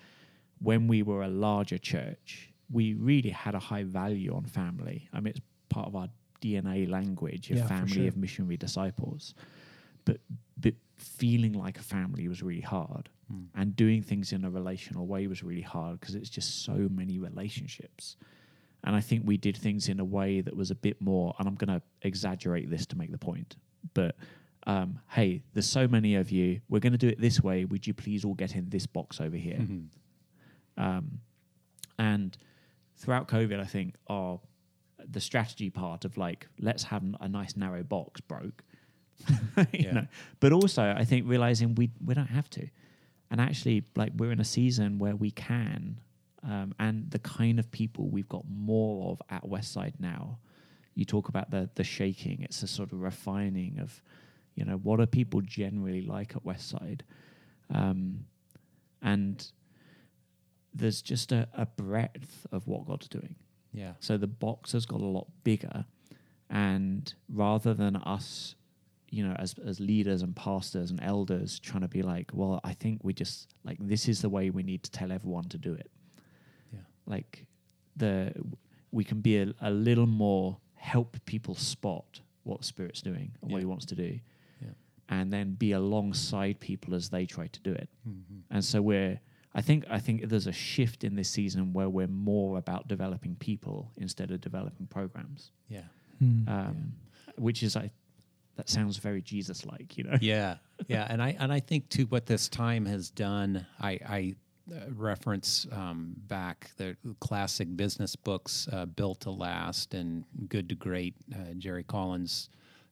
[0.60, 5.10] when we were a larger church, we really had a high value on family.
[5.14, 6.08] I mean, it's part of our
[6.42, 8.08] DNA language, a Yeah, family sure.
[8.08, 9.34] of missionary disciples.
[10.06, 10.20] But,
[10.60, 13.46] but feeling like a family was really hard, Mm.
[13.56, 17.18] and doing things in a relational way was really hard because it's just so many
[17.18, 18.18] relationships.
[18.84, 21.48] And I think we did things in a way that was a bit more, and
[21.48, 23.56] I'm going to exaggerate this to make the point,
[23.94, 24.16] but
[24.68, 26.62] um, hey, there's so many of you.
[26.70, 27.66] We're going to do it this way.
[27.66, 29.58] Would you please all get in this box over here?
[29.58, 29.88] Mhm.
[30.78, 31.20] Um,
[31.98, 32.38] and
[32.98, 34.40] throughout COVID, I think our
[35.04, 38.64] the strategy part of like let's have a nice narrow box broke.
[39.58, 39.92] you Yeah.
[39.94, 40.08] know?
[40.40, 42.68] But also, I think realizing we we don't have to,
[43.30, 46.00] and actually, like we're in a season where we can,
[46.44, 50.38] um, and the kind of people we've got more of at Westside now.
[50.96, 54.02] You talk about the the shaking; it's a sort of refining of,
[54.56, 57.02] you know, what are people generally like at Westside,
[57.74, 58.26] um,
[59.02, 59.52] and
[60.74, 63.36] there's just a, a breadth of what God's doing.
[63.74, 63.94] Yeah.
[64.00, 65.86] So the box has got a lot bigger,
[66.50, 68.56] and rather than us,
[69.10, 72.74] you know, as as leaders and pastors and elders trying to be like, well, I
[72.74, 75.74] think we just like this is the way we need to tell everyone to do
[75.74, 75.90] it.
[76.74, 76.80] Yeah.
[77.06, 77.46] Like
[77.96, 78.34] the
[78.92, 83.52] we can be a, a little more help people spot what the spirit's doing and
[83.52, 84.20] what he wants to do, Yeah.
[85.12, 87.90] And then be alongside people as they try to do it.
[88.08, 88.42] Mhm.
[88.50, 89.20] And so we're
[89.54, 93.36] I think I think there's a shift in this season where we're more about developing
[93.36, 95.52] people instead of developing programs.
[95.68, 95.84] Yeah.
[96.20, 96.48] Hmm.
[96.48, 96.94] Um,
[97.38, 97.92] which is I
[98.56, 100.18] that sounds very Jesus like, you know.
[100.22, 103.66] yeah, yeah, and I and I think too what this time has done.
[103.80, 104.36] I, I
[104.72, 110.76] uh, reference um, back the classic business books, uh, "Built to Last" and "Good to
[110.76, 112.50] Great," uh, Jerry Collins.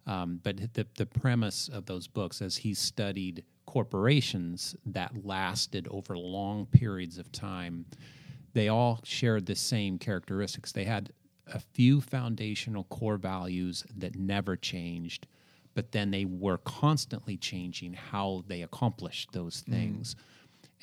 [0.10, 6.18] Um, but the the premise of those books, as he studied corporations that lasted over
[6.18, 7.86] long periods of time,
[8.54, 10.72] they all shared the same characteristics.
[10.72, 11.14] They had
[11.54, 15.28] a few foundational core values that never changed,
[15.76, 20.16] but then they were constantly changing how they accomplished those things.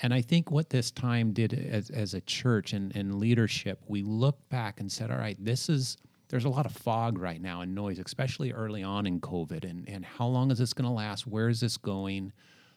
[0.02, 4.02] And I think what this time did as, as a church and, and leadership, we
[4.02, 5.96] looked back and said, all right, this is,
[6.28, 9.68] there's a lot of fog right now and noise, especially early on in COVID.
[9.68, 11.26] And, and how long is this going to last?
[11.26, 12.32] Where is this going?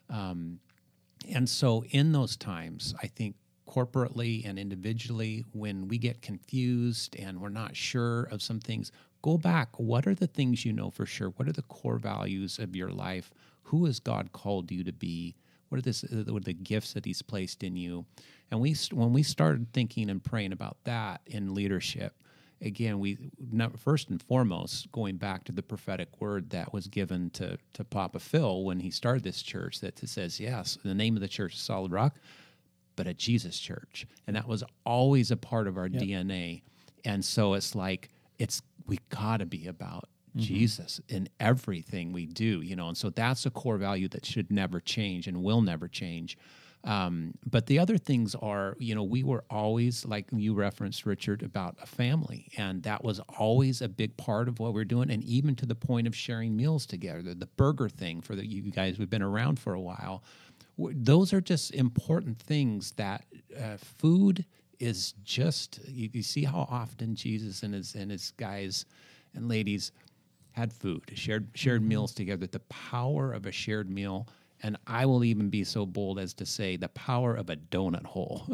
[0.10, 0.60] Um,
[1.28, 3.36] and so, in those times, I think
[3.68, 9.38] corporately and individually, when we get confused and we're not sure of some things, go
[9.38, 9.70] back.
[9.78, 11.30] What are the things you know for sure?
[11.30, 13.32] What are the core values of your life?
[13.64, 15.36] Who has God called you to be?
[15.70, 18.06] What are, this, what are the gifts that He's placed in you?
[18.50, 22.16] And we, when we started thinking and praying about that in leadership,
[22.62, 23.18] again, we
[23.78, 28.20] first and foremost going back to the prophetic word that was given to to Papa
[28.20, 31.62] Phil when he started this church that says, yes, the name of the church is
[31.62, 32.16] Solid Rock,
[32.96, 36.02] but a Jesus church, and that was always a part of our Yep.
[36.02, 36.62] DNA.
[37.06, 40.40] And so it's like it's we got to be about mm-hmm.
[40.40, 42.88] Jesus in everything we do, you know.
[42.88, 46.38] And so that's a core value that should never change and will never change.
[46.86, 51.44] Um, but the other things are, you know, we were always, like you referenced, Richard,
[51.44, 52.52] about a family.
[52.58, 55.12] And that was always a big part of what we're doing.
[55.12, 58.46] And even to the point of sharing meals together, the, the burger thing for the,
[58.48, 60.24] you guys, we've been around for a while.
[60.78, 63.26] Those are just important things that
[63.60, 64.46] uh, food
[64.80, 68.86] is just, you, you see how often Jesus and his, and his guys
[69.36, 69.92] and ladies
[70.52, 72.48] had food, shared shared meals together.
[72.48, 74.28] The power of a shared meal,
[74.62, 78.06] and I will even be so bold as to say the power of a donut
[78.06, 78.48] hole.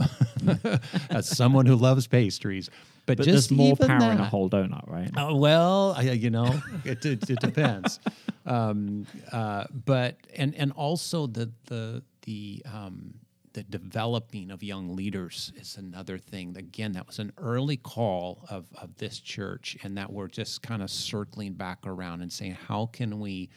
[1.09, 2.69] as someone who loves pastries,
[3.05, 5.11] but, But just more power in a whole donut, right?
[5.15, 7.99] uh, well, I, you know, it, it, it depends.
[8.45, 13.13] um, uh, but and and also the the the um,
[13.53, 16.55] the developing of young leaders is another thing.
[16.57, 20.81] Again, that was an early call of of this church, and that we're just kind
[20.81, 23.49] of circling back around and saying, how can we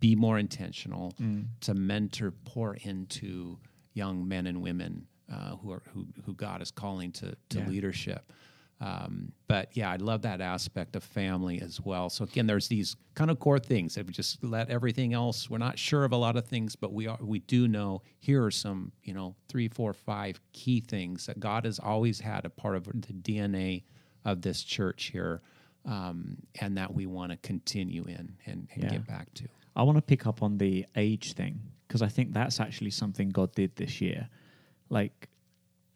[0.00, 1.14] be more intentional
[1.60, 3.58] to mentor, pour into,
[3.94, 7.66] young men and women uh, who are who who God is calling to to Yeah.
[7.68, 8.32] leadership.
[8.78, 12.10] Um, but yeah, I love that aspect of family as well.
[12.10, 15.48] So again, there's these kind of core things that we just let everything else.
[15.48, 17.16] We're not sure of a lot of things, but we are.
[17.22, 21.64] We do know here are some, you know, three, four, five key things that God
[21.64, 23.84] has always had a part of the DNA
[24.26, 25.40] of this church here,
[25.86, 28.90] um, and that we want to continue in and, and Yeah.
[28.90, 29.44] get back to.
[29.76, 33.28] I want to pick up on the age thing because I think that's actually something
[33.28, 34.28] God did this year.
[34.88, 35.28] Like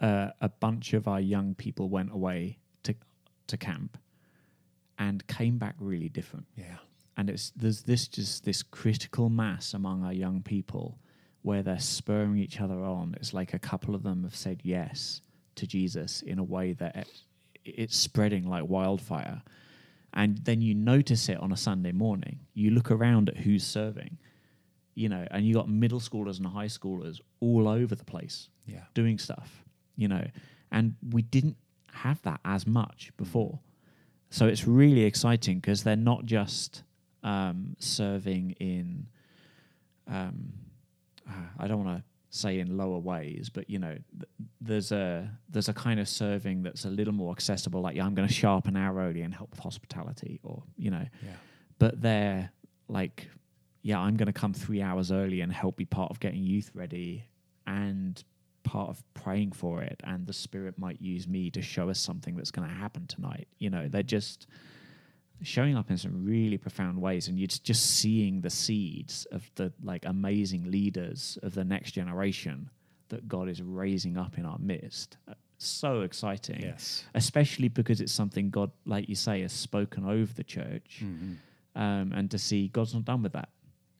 [0.00, 2.94] uh, a bunch of our young people went away to
[3.46, 3.98] to camp
[4.98, 6.46] and came back really different.
[6.56, 6.76] Yeah.
[7.16, 10.98] And it's there's this just this critical mass among our young people
[11.42, 13.14] where they're spurring each other on.
[13.18, 15.22] It's like a couple of them have said yes
[15.54, 17.08] to Jesus in a way that it,
[17.64, 19.42] it's spreading like wildfire.
[20.12, 22.40] And then you notice it on a Sunday morning.
[22.54, 24.18] You look around at who's serving,
[24.94, 28.84] you know, and you got middle schoolers and high schoolers all over the place Yeah.
[28.94, 29.64] doing stuff,
[29.96, 30.26] you know,
[30.72, 31.56] and we didn't
[31.92, 33.60] have that as much before.
[34.30, 36.82] So it's really exciting because they're not just
[37.22, 39.06] um, serving in,
[40.06, 40.52] um,
[41.28, 45.30] uh, I don't want to say in lower ways, but you know, th- there's a
[45.48, 47.80] there's a kind of serving that's a little more accessible.
[47.80, 51.32] Like, yeah, I'm going to sharpen arrow and help with hospitality, or you know, Yeah.
[51.78, 52.52] but they're
[52.88, 53.28] like,
[53.82, 56.70] yeah, I'm going to come three hours early and help be part of getting youth
[56.74, 57.24] ready
[57.66, 58.22] and
[58.62, 60.00] part of praying for it.
[60.04, 63.48] And the Spirit might use me to show us something that's going to happen tonight.
[63.58, 64.46] You know, they're just
[65.42, 69.72] showing up in some really profound ways, and you're just- seeing the seeds of the
[69.82, 72.68] like amazing leaders of the next generation
[73.08, 75.16] that God is raising up in our midst.
[75.28, 77.04] Uh, So exciting Yes.
[77.14, 81.36] especially because it's something God, like you say, has spoken over the church, Mhm.
[81.74, 83.50] um, and to see God's not done with that,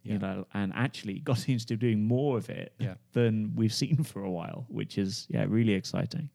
[0.03, 0.13] Yeah.
[0.15, 2.95] you know, and actually God seems to be doing more of it Yeah.
[3.13, 6.31] than we've seen for a while, which is yeah really exciting.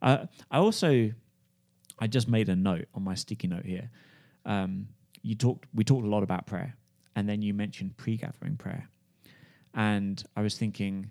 [0.00, 1.10] Uh, I also,
[1.98, 3.90] I just made a note on my sticky note here.
[4.46, 4.88] Um,
[5.22, 6.76] you talked, we talked a lot about prayer,
[7.14, 8.88] and then you mentioned pre-gathering prayer,
[9.74, 11.10] and I was thinking,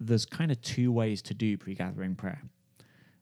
[0.00, 2.42] there's kind of two ways to do pre-gathering prayer.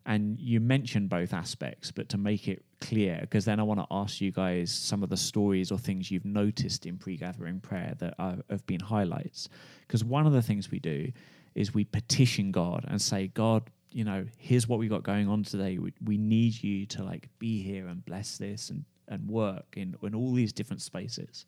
[0.04, 3.86] And you mentioned both aspects but to make it clear because then i want to
[3.92, 8.14] ask you guys some of the stories or things you've noticed in pre-gathering prayer that
[8.18, 9.48] are, have been highlights.
[9.86, 11.12] Because one of the things we do
[11.54, 15.42] is we petition god and say god you know here's what we got going on
[15.44, 15.78] today.
[15.78, 19.96] We, we need you to like be here and bless this and and work in
[20.02, 21.46] in all these different spaces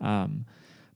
[0.00, 0.44] um,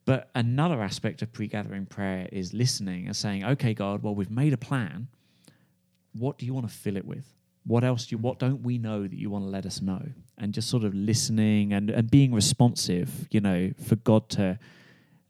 [0.07, 4.53] but another aspect of pre-gathering prayer is listening and saying, "Okay, God, well, we've made
[4.53, 5.09] a plan.
[6.13, 7.27] What do you want to fill it with?
[7.65, 8.19] What else do you?
[8.19, 10.03] What don't we know that you want to let us know?"
[10.39, 14.59] And just sort of listening and and being responsive, you know, for God to,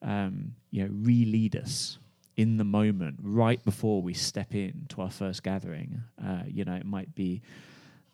[0.03, 1.99] um, you know, re-lead us
[2.37, 6.03] in the moment right before we step in to our first gathering.
[6.23, 7.41] Uh, you know, it might be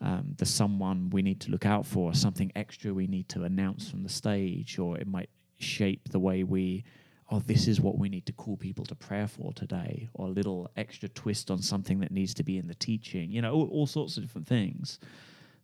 [0.02, 3.88] um, the someone we need to look out for, something extra we need to announce
[3.88, 6.82] from the stage, or it might shape the way we,
[7.30, 10.30] oh, this is what we need to call people to prayer for today, or a
[10.30, 13.68] little extra twist on something that needs to be in the teaching, you know, all,
[13.68, 14.98] all sorts of different things.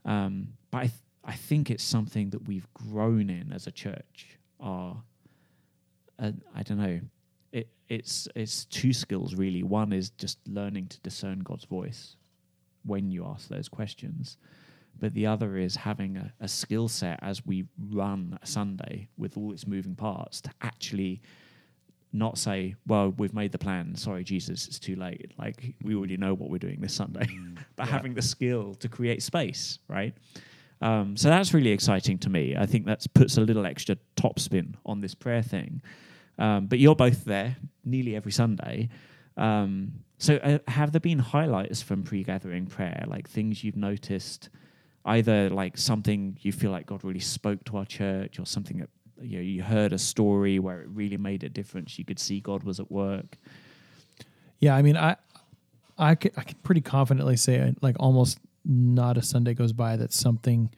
[0.04, 0.92] Um, but I, th-
[1.24, 4.38] I think it's something that we've grown in as a church.
[4.60, 5.02] Our,
[6.20, 7.00] uh, I don't know,
[7.52, 9.64] it, it's it's two skills really.
[9.64, 12.14] One is just learning to discern God's voice
[12.88, 14.36] when you ask those questions,
[14.98, 19.36] but the other is having a, a skill set as we run a Sunday with
[19.36, 21.20] all its moving parts to actually
[22.12, 23.94] not say, "Well, we've made the plan.
[23.94, 27.28] Sorry, Jesus, it's too late." Like we already know what we're doing this Sunday,
[27.76, 27.92] but Yeah.
[27.92, 30.14] having the skill to create space, right?
[30.80, 32.56] Um, so that's really exciting to me.
[32.56, 35.82] I think that puts a little extra top spin on this prayer thing.
[36.38, 38.88] Um, but you're both there nearly every Sunday.
[39.38, 44.48] Um, so uh, have there been highlights from pre-gathering prayer, like things you've noticed,
[45.04, 48.90] either like something you feel like God really spoke to our church, or something that
[49.22, 51.98] you know you heard a story where it really made a difference.
[51.98, 53.36] You could see God was at work.
[54.60, 55.14] Yeah, I mean, I,
[55.96, 59.96] I can, I can pretty confidently say, uh, like, almost not a Sunday goes by
[59.96, 60.70] that something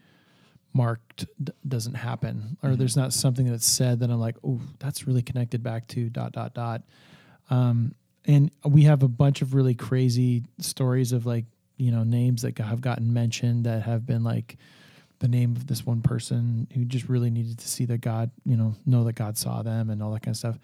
[0.75, 2.79] marked d- doesn't happen, or Mhm.
[2.79, 6.33] there's not something that's said that I'm like, oh, that's really connected back to dot
[6.33, 6.83] dot dot.
[7.49, 7.95] Um,
[8.31, 11.47] and we have a bunch of really crazy stories of like,
[11.79, 14.57] you know, names that have gotten mentioned that have been like
[15.19, 18.57] the name of this one person who just really needed to see that God, you
[18.57, 20.59] know, know that God saw them and all that kind of stuff.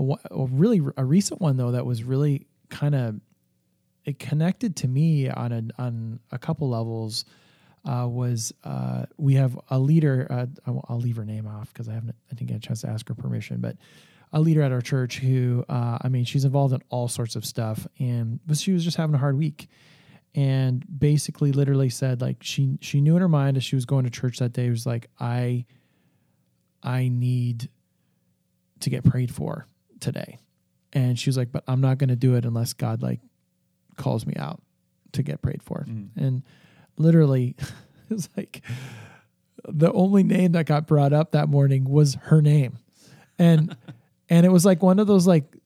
[0.00, 3.20] A, a really a recent one though that was really kind of
[4.04, 7.24] it connected to me on a on a couple levels.
[7.86, 10.26] uh, was uh, we have a leader.
[10.28, 12.16] Uh, I'll, I'll leave her name off because I haven't.
[12.30, 13.76] I didn't get a chance to ask her permission, but
[14.36, 17.44] a leader at our church who, uh, I mean, she's involved in all sorts of
[17.46, 19.68] stuff, and but she was just having a hard week,
[20.34, 24.04] and basically, literally said like she she knew in her mind as she was going
[24.04, 25.64] to church that day was like I,
[26.82, 27.70] I need
[28.80, 29.66] to get prayed for
[30.00, 30.38] today,
[30.92, 33.20] and she was like, but I'm not going to do it unless God like
[33.96, 34.60] calls me out
[35.12, 36.08] to get prayed for, Mm.
[36.16, 36.42] and
[36.98, 37.56] literally,
[38.10, 38.60] it was like
[39.66, 42.76] the only name that got brought up that morning was her name,
[43.38, 43.74] and
[44.28, 45.56] and it was like one of those like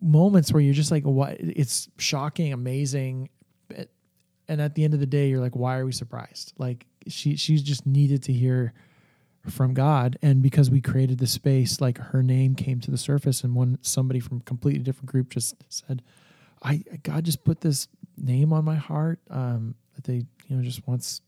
[0.00, 3.28] moments where you're just like what it's shocking amazing
[4.48, 6.52] and at the end of the day you're like why are we surprised?
[6.58, 8.72] Like she she just needed to hear
[9.48, 10.18] from god.
[10.22, 13.78] And because we created the space like her name came to the surface and when
[13.82, 16.02] somebody from completely different group just said
[16.62, 20.86] i god just put this name on my heart um that they you know just
[20.86, 21.22] wants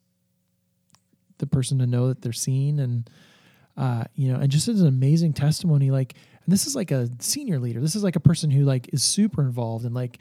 [1.38, 3.10] the person to know that they're seen and
[3.76, 6.14] uh, you know, and just as an amazing testimony, like,
[6.44, 7.80] and this is like a senior leader.
[7.80, 10.18] This is like a person who like is super involved and like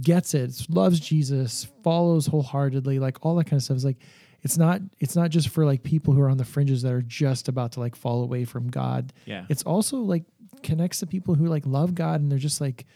[0.00, 3.76] gets it, loves Jesus, follows wholeheartedly, like all that kind of stuff.
[3.76, 3.98] Is like,
[4.42, 7.02] it's not, it's not just for like people who are on the fringes that are
[7.02, 9.12] just about to like fall away from God.
[9.24, 9.46] Yeah.
[9.48, 10.24] It's also like
[10.62, 12.86] connects to people who like love God and they're just like,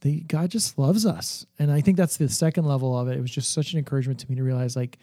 [0.00, 1.46] they God just loves us.
[1.58, 3.16] And I think that's the second level of it.
[3.16, 4.98] It was just such an encouragement to me to realize like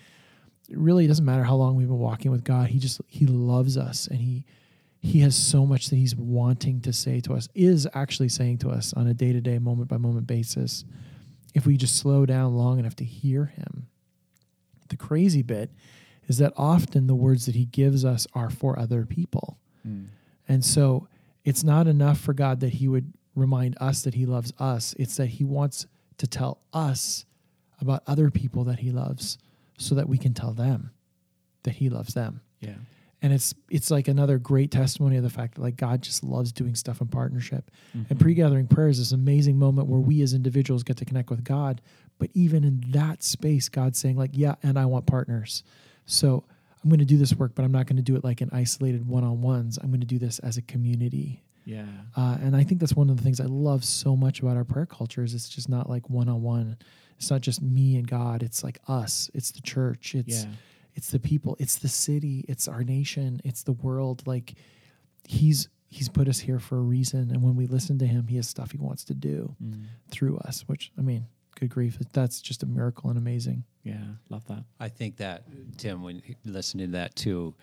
[0.69, 2.69] it really doesn't matter how long we've been walking with God.
[2.69, 4.45] He just he loves us and he
[4.99, 8.69] he has so much that he's wanting to say to us, is actually saying to
[8.69, 10.85] us on a day-to-day, moment-by-moment basis
[11.53, 13.87] if we just slow down long enough to hear him.
[14.87, 15.71] The crazy bit
[16.27, 19.57] is that often the words that he gives us are for other people.
[19.85, 20.07] Mm.
[20.47, 21.09] And so
[21.43, 24.95] it's not enough for God that he would remind us that he loves us.
[24.97, 25.85] It's that he wants
[26.17, 27.25] to tell us
[27.81, 29.37] about other people that he loves
[29.77, 30.91] so that we can tell them
[31.63, 32.41] that he loves them.
[32.59, 32.75] Yeah.
[33.21, 36.51] And it's it's like another great testimony of the fact that like God just loves
[36.51, 37.71] doing stuff in partnership.
[37.95, 38.07] Mm-hmm.
[38.09, 41.43] And pre-gathering prayer is this amazing moment where we as individuals get to connect with
[41.43, 41.81] God,
[42.19, 45.63] but even in that space God's saying like, "Yeah, and I want partners."
[46.05, 46.43] So
[46.83, 48.49] I'm going to do this work, but I'm not going to do it like in
[48.51, 49.79] isolated one-on-ones.
[49.81, 51.43] I'm going to do this as a community.
[51.65, 51.85] Yeah.
[52.15, 54.63] Uh, and I think that's one of the things I love so much about our
[54.65, 56.77] prayer culture is it's just not like one-on-one.
[57.17, 58.43] It's not just me and God.
[58.43, 59.29] It's like us.
[59.33, 60.13] It's the church.
[60.15, 60.51] It's Yeah.
[60.95, 61.55] it's the people.
[61.59, 62.43] It's the city.
[62.49, 63.39] It's our nation.
[63.43, 64.23] It's the world.
[64.27, 64.55] Like
[65.27, 67.29] he's he's put us here for a reason.
[67.31, 69.85] And when we listen to him, he has stuff he wants to do Mm.
[70.09, 70.67] through us.
[70.67, 71.27] Which I mean,
[71.59, 73.63] good grief, that's just a miracle and amazing.
[73.83, 74.03] Yeah.
[74.29, 74.63] Love that.
[74.79, 75.43] I think that
[75.77, 77.53] Tim, when you- listening to that too,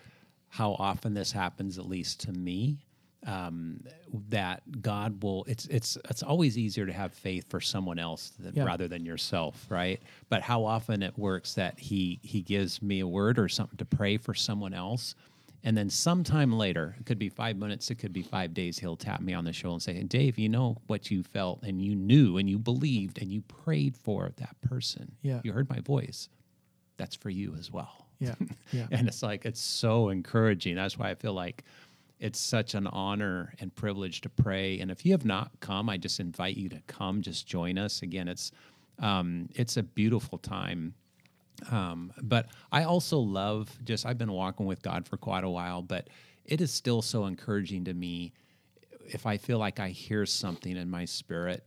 [0.47, 2.85] how often this happens, at least to me,
[3.27, 3.81] um,
[4.29, 5.43] that God will.
[5.47, 8.63] It's it's it's always easier to have faith for someone else than, Yeah.
[8.63, 10.01] rather than yourself, right?
[10.29, 13.85] But how often it works that he he gives me a word or something to
[13.85, 15.15] pray for someone else.
[15.63, 18.95] And then sometime later, it could be five minutes, it could be five days, he'll
[18.95, 21.93] tap me on the shoulder and say, Dave, you know what you felt and you
[21.95, 25.11] knew and you believed and you prayed for that person.
[25.21, 25.39] Yeah.
[25.43, 26.29] You heard my voice
[26.97, 28.07] that's for you as well.
[28.17, 28.33] Yeah,
[28.71, 30.75] yeah, And it's like, it's so encouraging.
[30.75, 31.63] That's why I feel like
[32.21, 34.79] it's such an honor and privilege to pray.
[34.79, 38.03] And if you have not come, I just invite you to come, just join us.
[38.03, 38.51] Again, it's,
[38.99, 40.93] um, it's a beautiful time.
[41.71, 45.81] Um, but I also love just, I've been walking with God for quite a while,
[45.81, 46.09] but
[46.45, 48.33] it is still so encouraging to me
[49.07, 51.65] if I feel like I hear something in my spirit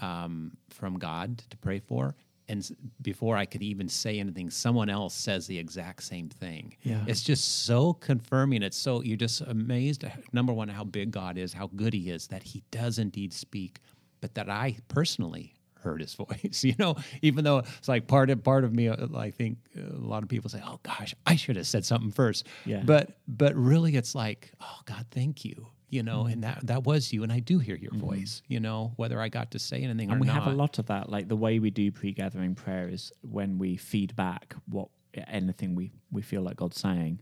[0.00, 2.16] um, from God to pray for,
[2.52, 6.76] and before I could even say anything, someone else says the exact same thing.
[6.82, 7.02] Yeah.
[7.06, 8.62] It's just so confirming.
[8.62, 10.04] It's so you're just amazed.
[10.34, 13.80] Number one, how big God is, how good He is, that He does indeed speak,
[14.20, 16.62] but that I personally heard His voice.
[16.62, 19.96] You know, even though it's like part of part of me, uh, I think a
[19.96, 22.46] lot of people say, "Oh gosh, I should have said something first.
[22.66, 22.82] Yeah.
[22.84, 25.68] But but really, it's like, oh God, thank you.
[25.92, 26.32] You know, Mm-hmm.
[26.32, 28.42] and that that was you, and I do hear your voice.
[28.48, 30.42] You know, whether I got to say anything or and we not.
[30.42, 31.04] have a lot of that.
[31.14, 34.88] Like the way we do pre-gathering prayer is when we feed back what
[35.28, 37.20] anything we we feel like God's saying.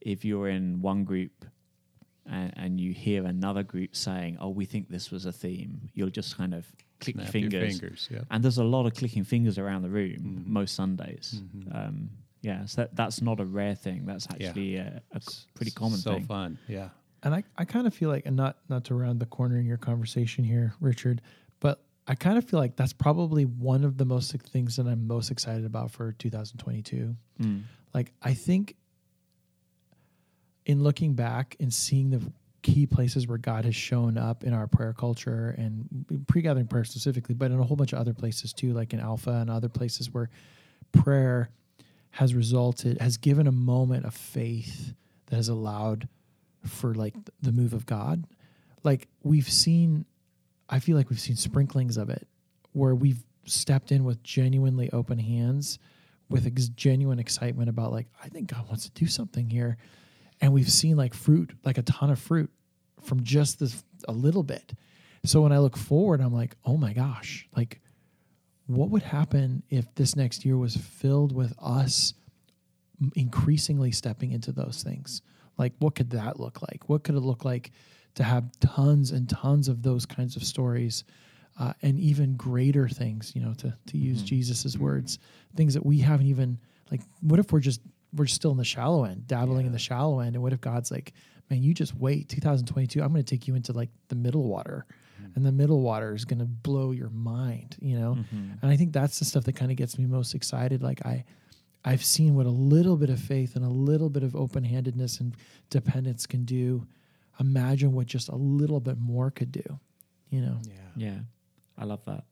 [0.00, 1.44] If you're in one group
[2.24, 6.10] and, and you hear another group saying, "Oh, we think this was a theme," you'll
[6.20, 6.64] just kind of
[7.00, 7.78] click Snap fingers.
[7.78, 8.20] fingers, yeah.
[8.30, 11.42] And there's a lot of clicking fingers around the room most Sundays.
[11.42, 11.76] Mm-hmm.
[11.76, 12.10] Um,
[12.42, 14.06] yeah, so that, that's not a rare thing.
[14.06, 14.46] That's Yeah.
[14.48, 15.20] actually a, a
[15.54, 16.22] pretty common so thing.
[16.22, 16.58] So fun.
[16.68, 16.88] Yeah.
[17.26, 19.66] And I, I kind of feel like, and not not to round the corner in
[19.66, 21.20] your conversation here, Richard,
[21.58, 25.08] but I kind of feel like that's probably one of the most things that I'm
[25.08, 27.16] most excited about for 2022.
[27.42, 27.62] Mm.
[27.92, 28.76] Like I think
[30.66, 32.22] in looking back and seeing the
[32.62, 37.34] key places where God has shown up in our prayer culture and pre-gathering prayer specifically,
[37.34, 40.14] but in a whole bunch of other places too, like in Alpha and other places
[40.14, 40.30] where
[40.92, 41.50] prayer
[42.10, 44.94] has resulted has given a moment of faith
[45.26, 46.06] that has allowed
[46.66, 48.24] for like the move of God.
[48.82, 50.04] Like we've seen
[50.68, 52.26] I feel like we've seen sprinklings of it
[52.72, 55.78] where we've stepped in with genuinely open hands
[56.28, 59.76] with ex- genuine excitement about like I think God wants to do something here
[60.40, 62.50] and we've seen like fruit like a ton of fruit
[63.02, 64.72] from just this a little bit.
[65.24, 67.80] So when I look forward I'm like, "Oh my gosh, like
[68.66, 72.14] what would happen if this next year was filled with us
[73.14, 75.22] increasingly stepping into those things?
[75.58, 76.88] Like, what could that look like?
[76.88, 77.72] What could it look like
[78.14, 81.04] to have tons and tons of those kinds of stories?
[81.58, 84.26] Uh, and even greater things, you know, to to use Mm-hmm.
[84.26, 85.18] Jesus's words,
[85.56, 86.58] things that we haven't even
[86.90, 87.00] like.
[87.22, 87.80] What if we're just
[88.14, 90.90] we're still in the shallow end, dabbling in the shallow end, and what if God's
[90.90, 91.14] like,
[91.50, 94.84] man, you just wait, 2022, I'm going to take you into like the middle water,
[95.34, 98.16] and the middle water is going to blow your mind, you know.
[98.18, 98.52] Mm-hmm.
[98.60, 100.82] And I think that's the stuff that kind of gets me most excited.
[100.82, 101.24] Like I,
[101.86, 105.20] I've seen what a little bit of faith and a little bit of open handedness
[105.20, 105.36] and
[105.70, 106.84] dependence can do.
[107.38, 109.78] Imagine what just a little bit more could do.
[110.28, 110.58] You know.
[110.64, 110.72] Yeah.
[110.96, 111.18] Yeah,
[111.78, 112.24] I love that.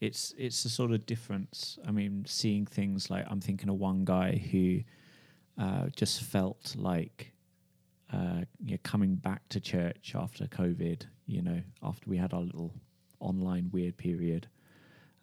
[0.00, 1.78] It's it's the sort of difference.
[1.86, 4.80] I mean, seeing things like I'm thinking of one guy who
[5.56, 7.32] uh, just felt like
[8.12, 11.02] uh, you know, coming back to church after COVID.
[11.26, 12.74] You know, after we had our little
[13.20, 14.48] online weird period,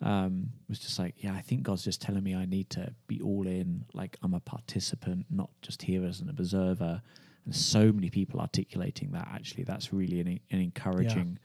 [0.06, 3.20] um, was just like, yeah, I think God's just telling me I need to be
[3.22, 3.86] all in.
[3.94, 7.02] Like I'm a participant, not just here as an observer.
[7.44, 9.28] And so many people articulating that.
[9.34, 11.40] Actually, that's really an, an encouraging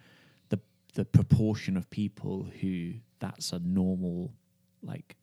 [0.50, 0.60] the
[0.94, 4.32] the proportion of people who that's a normal
[4.82, 5.16] like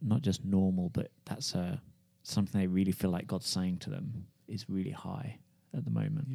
[0.00, 1.80] not just normal but that's a
[2.22, 5.38] something they really feel like God's saying to them is really high
[5.76, 6.28] at the moment.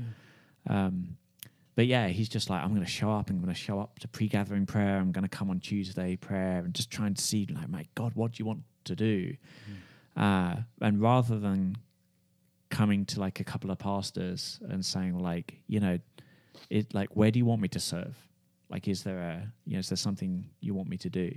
[0.68, 1.18] Um,
[1.78, 3.30] but yeah, he's just like, I'm going to show up.
[3.30, 4.98] I'm going to show up to pre-gathering prayer.
[4.98, 8.14] I'm going to come on Tuesday prayer and just trying to see, like, my God,
[8.16, 9.36] what do you want to do?
[10.20, 11.78] Uh, and rather than
[12.72, 16.00] coming to like a couple of pastors and saying, like, you know,
[16.72, 18.18] it like, where do you want me to serve?
[18.70, 21.32] Like, is there a, you know, is there something you want me to do?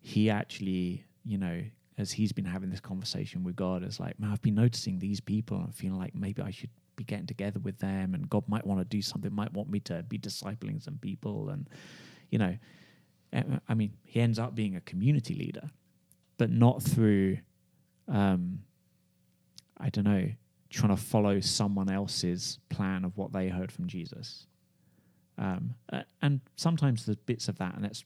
[0.00, 1.62] He actually, you know,
[1.98, 5.20] as he's been having this conversation with God, is like, man, I've been noticing these
[5.20, 8.66] people and feeling like maybe I should be getting together with them and God might
[8.66, 11.50] want to do something, might want me to be discipling some people.
[11.50, 11.68] And,
[12.30, 12.56] you know,
[13.32, 15.70] eh, I mean, he ends up being a community leader,
[16.38, 17.38] but not through,
[18.08, 18.60] um,
[19.78, 20.28] I don't know,
[20.70, 24.46] trying to follow someone else's plan of what they heard from Jesus.
[25.38, 25.74] Um,
[26.20, 28.04] and sometimes there's bits of that, and that's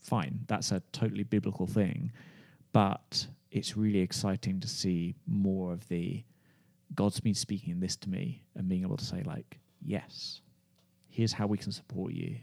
[0.00, 0.40] fine.
[0.46, 2.12] That's a totally biblical thing.
[2.72, 6.22] But it's really exciting to see more of the
[6.94, 10.40] God's been speaking this to me and being able to say, like, yes,
[11.08, 12.36] here's how we can support you.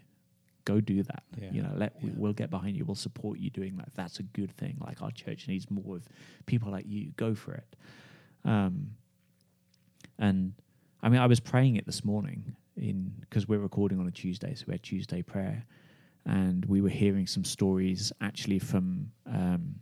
[0.66, 1.24] Go do that.
[1.40, 1.52] Yeah.
[1.52, 2.12] You know, let Yeah.
[2.16, 2.86] we'll get behind you.
[2.86, 3.90] We'll support you doing that.
[3.96, 4.78] That's a good thing.
[4.80, 6.08] Like our church needs more of
[6.46, 7.12] people like you.
[7.18, 7.76] Go for it.
[8.46, 8.92] Um,
[10.20, 10.54] and
[11.02, 14.54] I mean, I was praying it this morning in because we're recording on a Tuesday,
[14.56, 15.66] so we had Tuesday prayer,
[16.26, 19.12] and we were hearing some stories actually from.
[19.26, 19.76] Um,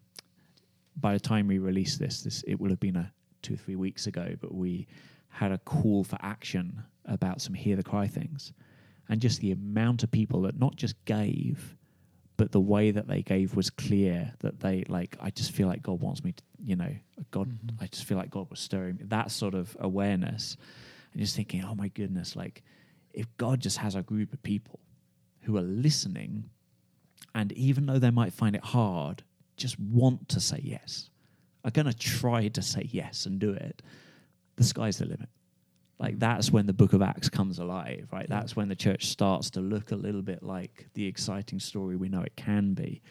[0.97, 3.75] by the time we release this, this it will have been a two or three
[3.75, 4.87] weeks ago, but we
[5.29, 8.53] had a call for action about some hear the cry things,
[9.09, 11.75] and just the amount of people that not just gave,
[12.37, 15.15] but the way that they gave was clear that they like.
[15.21, 16.95] I just feel like God wants me to, you know,
[17.29, 17.49] God.
[17.49, 17.83] Mm-hmm.
[17.83, 19.03] I just feel like God was stirring me.
[19.05, 20.57] That sort of awareness,
[21.13, 22.63] and just thinking, oh my goodness, like
[23.13, 24.79] if God just has a group of people
[25.41, 26.49] who are listening,
[27.35, 29.23] and even though they might find it hard,
[29.55, 31.10] just want to say yes,
[31.63, 33.81] are going to try to say yes and do it,
[34.55, 35.29] the sky's the limit.
[35.99, 38.27] Like that's when the book of Acts comes alive, right?
[38.27, 42.09] That's when the church starts to look a little bit like the exciting story we
[42.09, 43.01] know it can be.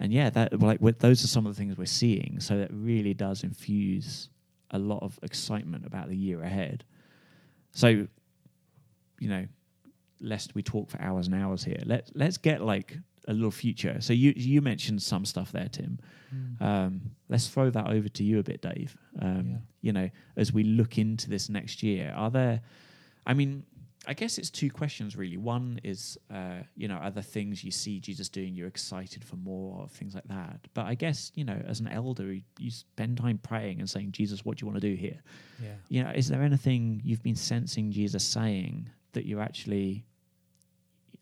[0.00, 2.38] And yeah, that like those are some of the things we're seeing.
[2.40, 4.30] So that really does infuse
[4.70, 6.84] a lot of excitement about the year ahead.
[7.72, 9.46] So, you know,
[10.20, 12.96] lest we talk for hours and hours here, let let's get like
[13.28, 13.96] a little future.
[14.00, 15.98] So you you mentioned some stuff there, Tim.
[16.60, 18.96] Um, let's throw that over to you a bit, Dave.
[19.20, 19.56] Um, Yeah.
[19.82, 22.60] You know, as we look into this next year, are there?
[23.26, 23.64] I mean,
[24.06, 25.36] I guess it's two questions really.
[25.36, 29.36] One is, uh, you know, are there things you see Jesus doing you're excited for
[29.36, 30.60] more, or things like that.
[30.74, 34.12] But I guess you know, as an elder, you, you spend time praying and saying,
[34.12, 35.20] Jesus, what do you want to do here?
[35.62, 35.74] Yeah.
[35.88, 40.04] you know, is there anything you've been sensing Jesus saying that you're actually,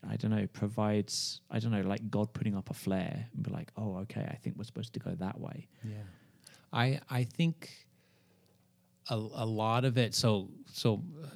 [0.07, 3.51] I don't know, provides, I don't know, like God putting up a flare and be
[3.51, 5.67] like, oh, okay, I think we're supposed to go that way.
[5.83, 6.03] Yeah,
[6.73, 7.69] I I think
[9.09, 10.15] a, a lot of it.
[10.15, 11.27] So so, uh,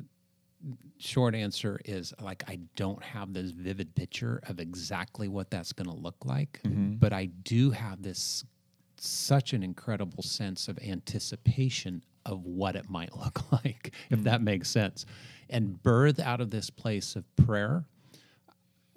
[0.97, 5.89] short answer is like I don't have this vivid picture of exactly what that's going
[5.89, 6.59] to look like,
[6.99, 8.45] but I do have this
[8.97, 14.69] such an incredible sense of anticipation of what it might look like, if that makes
[14.69, 15.05] sense.
[15.49, 17.85] And birth out of this place of prayer,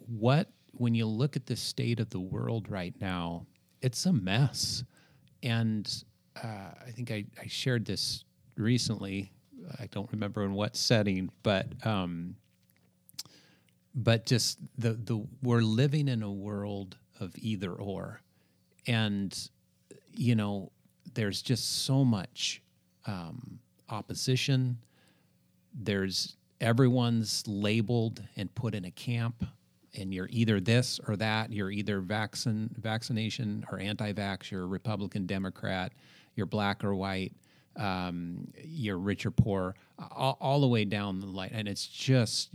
[0.08, 3.46] what, when you look at the state of the world right now,
[3.80, 4.84] it's a mess.
[5.42, 6.04] And
[6.42, 8.24] uh, I think I, I shared this
[8.56, 9.32] recently.
[9.78, 12.36] I don't remember in what setting, but um,
[13.94, 18.20] but just the the we're living in a world of either or,
[18.86, 19.50] and
[20.12, 20.70] you know
[21.14, 22.62] there's just so much
[23.06, 24.78] um, opposition.
[25.74, 29.44] There's everyone's labeled and put in a camp,
[29.96, 31.52] and you're either this or that.
[31.52, 34.50] You're either vaccine vaccination or anti-vax.
[34.50, 35.92] You're Republican, Democrat.
[36.34, 37.32] You're black or white.
[37.76, 39.76] Um, you're rich or poor,
[40.10, 41.50] all, all, the way down the line.
[41.52, 42.50] And it's just,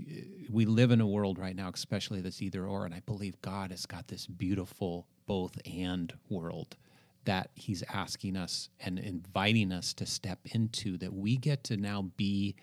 [0.52, 2.84] we live in a world right now, especially that's either or.
[2.84, 6.76] And I believe God has got this beautiful both and world
[7.24, 12.12] that He's asking us and inviting us to step into, that we get to now
[12.18, 12.56] be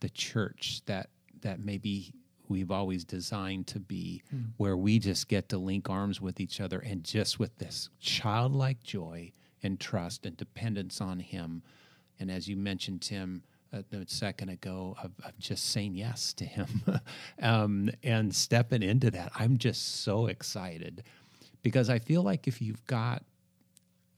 [0.00, 1.10] the church that,
[1.42, 2.12] that maybe
[2.54, 4.44] we've always designed to be, mm.
[4.58, 8.80] where we just get to link arms with each other and just with this childlike
[8.84, 9.32] joy
[9.64, 11.64] and trust and dependence on Him.
[12.20, 13.42] And as you mentioned, Tim,
[13.72, 16.68] a, second ago, of, of, just saying yes to Him
[17.42, 21.02] um, and stepping into that, I'm just so excited
[21.64, 23.24] because I feel like if you've got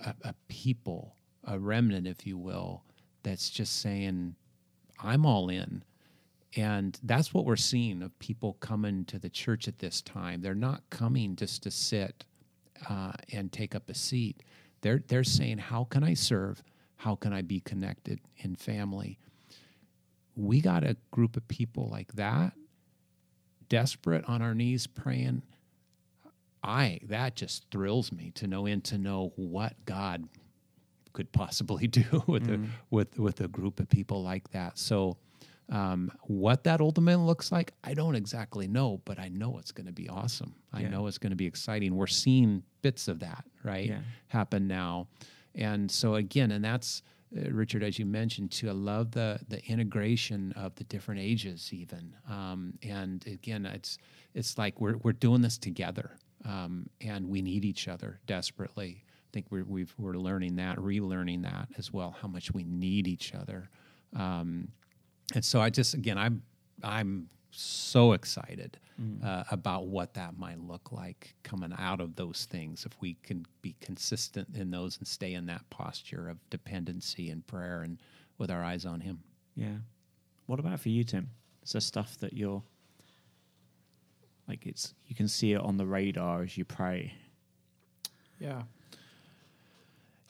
[0.04, 2.82] a, a people, a remnant, if you will,
[3.22, 4.34] that's just saying,
[5.02, 5.84] I'm all in.
[6.54, 10.40] And that's what we're seeing of people coming to the church at this time.
[10.40, 12.24] They're not coming just to sit
[12.88, 14.42] uh, and take up a seat.
[14.80, 16.62] They're, they're saying, How can I serve?
[16.96, 19.18] How can I be connected in family?
[20.34, 22.52] We got a group of people like that,
[23.68, 25.42] desperate on our knees praying.
[26.62, 30.28] I that just thrills me to know and to know what God
[31.12, 32.64] could possibly do with mm-hmm.
[32.64, 34.78] a with with a group of people like that.
[34.78, 35.16] So
[35.68, 39.86] um, what that ultimately looks like, I don't exactly know, but I know it's going
[39.86, 40.54] to be awesome.
[40.72, 40.90] I yeah.
[40.90, 41.96] know it's going to be exciting.
[41.96, 43.98] We're seeing bits of that, right, yeah.
[44.28, 45.08] happen now.
[45.54, 47.02] And so, again, and that's,
[47.36, 51.70] uh, Richard, as you mentioned too, I love the the integration of the different ages,
[51.72, 52.14] even.
[52.30, 53.98] Um, and again, it's
[54.34, 59.02] it's like we're we're doing this together, um, and we need each other desperately.
[59.02, 63.08] I think we're we've, we're learning that, relearning that as well, how much we need
[63.08, 63.68] each other.
[64.14, 64.68] Um,
[65.34, 66.42] and so I just again I'm
[66.82, 69.24] I'm so excited mm.
[69.24, 73.46] uh, about what that might look like coming out of those things if we can
[73.62, 77.98] be consistent in those and stay in that posture of dependency and prayer and
[78.38, 79.20] with our eyes on him.
[79.54, 79.76] Yeah.
[80.46, 81.30] What about for you tim?
[81.64, 82.62] Is there stuff that you're
[84.46, 87.12] like it's you can see it on the radar as you pray?
[88.38, 88.62] Yeah.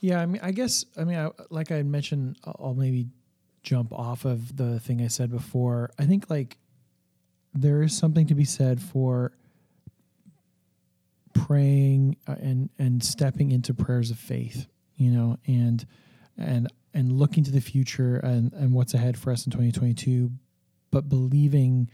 [0.00, 3.08] Yeah i mean i guess i mean I, like i mentioned i'll maybe
[3.66, 5.90] jump off of the thing I said before.
[5.98, 6.56] I think like
[7.52, 9.32] there is something to be said for
[11.34, 15.84] praying uh, and and stepping into prayers of faith, you know, and
[16.38, 20.30] and and looking to the future and and what's ahead for us in 2022,
[20.92, 21.90] but believing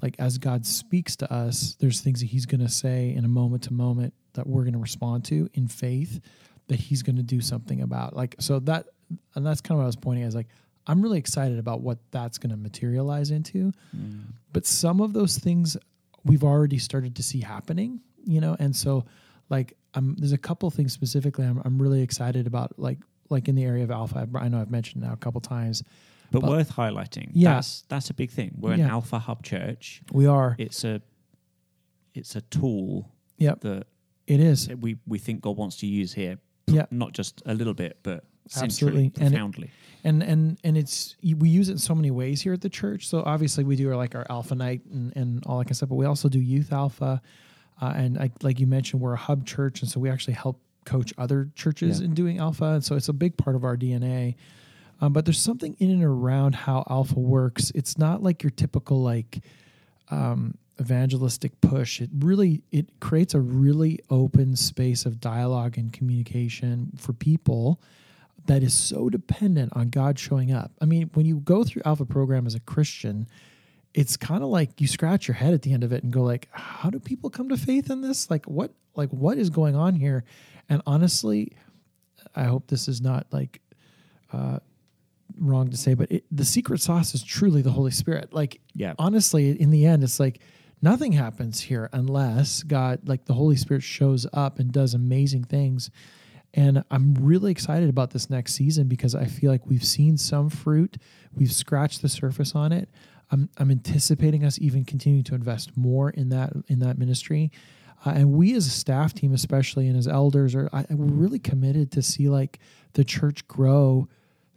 [0.00, 3.28] like as God speaks to us, there's things that he's going to say in a
[3.28, 6.20] moment to moment that we're going to respond to in faith
[6.68, 8.16] that he's going to do something about.
[8.16, 8.86] Like so that
[9.34, 10.48] and that's kind of what I was pointing as like
[10.86, 13.72] I'm really excited about what that's going to materialize into.
[13.96, 14.24] Mm.
[14.52, 15.76] But some of those things
[16.24, 19.04] we've already started to see happening, you know, and so
[19.48, 23.54] like I'm, there's a couple things specifically I'm, I'm really excited about, like like in
[23.54, 24.28] the area of alpha.
[24.34, 25.82] I know I've mentioned now a couple times,
[26.30, 27.30] but, but worth highlighting.
[27.32, 28.54] Yeah, that's, that's a big thing.
[28.58, 28.84] We're yeah.
[28.84, 30.02] an Alpha Hub church.
[30.12, 30.54] We are.
[30.58, 31.00] It's a
[32.14, 33.10] it's a tool.
[33.38, 33.60] Yep.
[33.60, 33.86] That
[34.26, 34.68] it is.
[34.68, 36.38] We we think God wants to use here.
[36.66, 36.86] Yeah.
[36.90, 38.24] Not just a little bit, but
[38.56, 39.70] absolutely profoundly.
[40.04, 42.68] And, and and and it's we use it in so many ways here at the
[42.68, 43.08] church.
[43.08, 45.76] So obviously we do our like our alpha night and, and all that kind of
[45.76, 47.22] stuff, but we also do youth alpha.
[47.80, 50.60] Uh, and I, like you mentioned, we're a hub church, and so we actually help
[50.84, 52.06] coach other churches yeah.
[52.06, 52.64] in doing alpha.
[52.64, 54.36] And so it's a big part of our DNA.
[55.00, 57.72] Um, but there's something in and around how alpha works.
[57.74, 59.40] It's not like your typical like
[60.10, 62.00] um, evangelistic push.
[62.00, 67.80] It really it creates a really open space of dialogue and communication for people
[68.46, 70.72] that is so dependent on God showing up.
[70.80, 73.28] I mean, when you go through Alpha program as a Christian,
[73.94, 76.22] it's kind of like you scratch your head at the end of it and go
[76.22, 78.30] like, how do people come to faith in this?
[78.30, 80.24] Like what like what is going on here?
[80.68, 81.52] And honestly,
[82.34, 83.60] I hope this is not like
[84.32, 84.58] uh,
[85.38, 88.32] wrong to say, but it, the secret sauce is truly the Holy Spirit.
[88.32, 90.40] Like, yeah, honestly, in the end, it's like
[90.80, 95.90] nothing happens here unless God, like the Holy Spirit, shows up and does amazing things
[96.54, 100.50] And I'm really excited about this next season because I feel like we've seen some
[100.50, 100.98] fruit.
[101.34, 102.90] We've scratched the surface on it.
[103.30, 107.50] I'm, I'm anticipating us even continuing to invest more in that in that ministry.
[108.04, 111.38] Uh, and we as a staff team, especially and as elders, are I, we're really
[111.38, 112.58] committed to see like
[112.92, 114.08] the church grow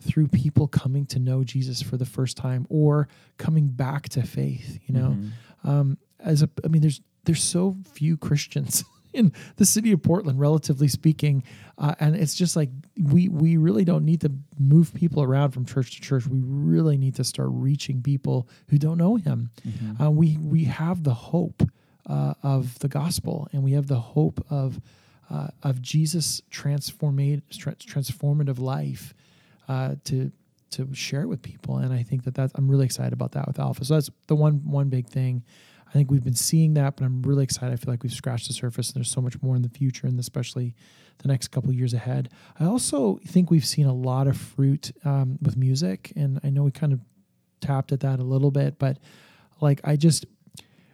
[0.01, 4.79] through people coming to know Jesus for the first time or coming back to faith.
[4.85, 5.69] You know, Mm-hmm.
[5.69, 8.83] um, as a, I mean, there's there's so few Christians
[9.15, 11.43] in the city of Portland, relatively speaking,
[11.77, 12.69] uh, and it's just like
[13.01, 16.27] we we really don't need to move people around from church to church.
[16.27, 19.51] We really need to start reaching people who don't know Him.
[19.67, 20.01] Mm-hmm.
[20.01, 21.63] Uh, we we have the hope
[22.07, 24.79] uh, of the gospel, and we have the hope of
[25.29, 29.13] uh, of Jesus transformate tra- transformative life
[29.67, 30.31] uh, to
[30.71, 31.77] to share with people.
[31.77, 33.85] And I think that that's I'm really excited about that with Alpha.
[33.85, 35.43] So that's the one one big thing.
[35.87, 37.71] I think we've been seeing that, but I'm really excited.
[37.71, 40.07] I feel like we've scratched the surface, and there's so much more in the future,
[40.07, 40.75] and especially
[41.19, 42.29] the next couple years ahead.
[42.59, 46.63] I also think we've seen a lot of fruit um, with music, and I know
[46.63, 46.99] we kind of
[47.61, 48.97] tapped at that a little bit, but
[49.61, 50.25] like I just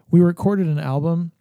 [0.10, 1.32] we recorded an album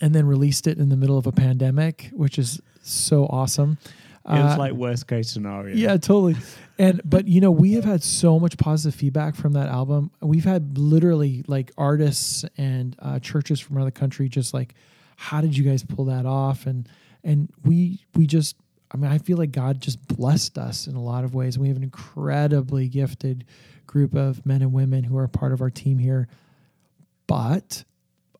[0.00, 3.78] and then released it in the middle of a pandemic, which is so awesome.
[4.26, 5.74] It was Uh, like worst case scenario.
[5.74, 6.36] yeah, totally.
[6.78, 10.10] And but you know, we have had so much positive feedback from that album.
[10.20, 14.74] We've had literally like artists and uh, churches from around the country just like,
[15.16, 16.66] how did you guys pull that off?
[16.66, 16.88] And
[17.24, 18.56] and we we just
[18.92, 21.58] I mean, I feel like God just blessed us in a lot of ways.
[21.58, 23.44] We have an incredibly gifted
[23.86, 26.28] group of men and women who are part of our team here.
[27.26, 27.84] But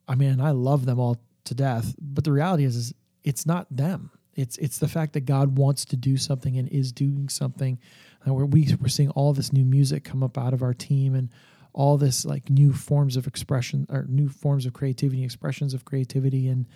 [0.09, 1.95] I mean, I love them all to death.
[2.01, 4.11] But the reality is, is it's not them.
[4.41, 7.79] It's it's the fact that God wants to do something and is doing something.
[8.25, 11.15] And we're we, we're seeing all this new music come up out of our team
[11.15, 11.31] and
[11.73, 16.49] all this like new forms of expression or new forms of creativity, expressions of creativity,
[16.49, 16.67] and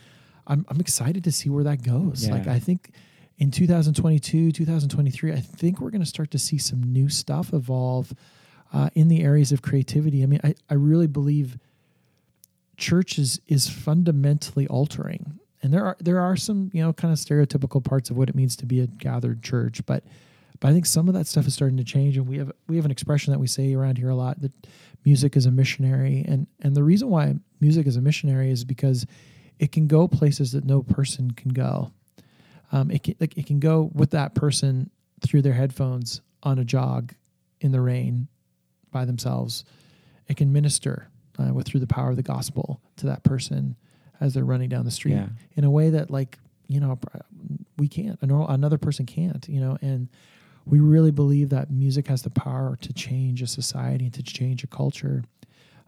[0.47, 2.29] I'm I'm excited to see where that goes.
[2.29, 2.91] Like I think
[3.39, 8.15] in 2022, 2023, I think we're going to start to see some new stuff evolve
[8.73, 10.23] uh, in the areas of creativity.
[10.23, 11.59] I mean, I, I really believe
[12.77, 17.19] church is is fundamentally altering and there are there are some you know kind of
[17.19, 20.05] stereotypical parts of what it means to be a gathered church but
[20.61, 22.77] but i think some of that stuff is starting to change and we have we
[22.77, 24.53] have an expression that we say around here a lot that
[25.05, 29.07] music is a missionary and and the reason why music is a missionary is because
[29.59, 31.93] it can go places that no person can go.
[32.73, 34.91] Um, it can like it can go with that person
[35.21, 37.15] through their headphones on a jog
[37.61, 38.29] in the rain
[38.91, 39.65] by themselves.
[40.29, 41.09] It can minister
[41.39, 43.77] uh, with through the power of the gospel to that person
[44.21, 45.29] as they're running down the street Yeah.
[45.57, 46.39] in a way that like
[46.69, 46.99] you know
[47.77, 50.09] we can't a normal, another person can't you know and
[50.67, 54.65] we really believe that music has the power to change a society and to change
[54.65, 55.23] a culture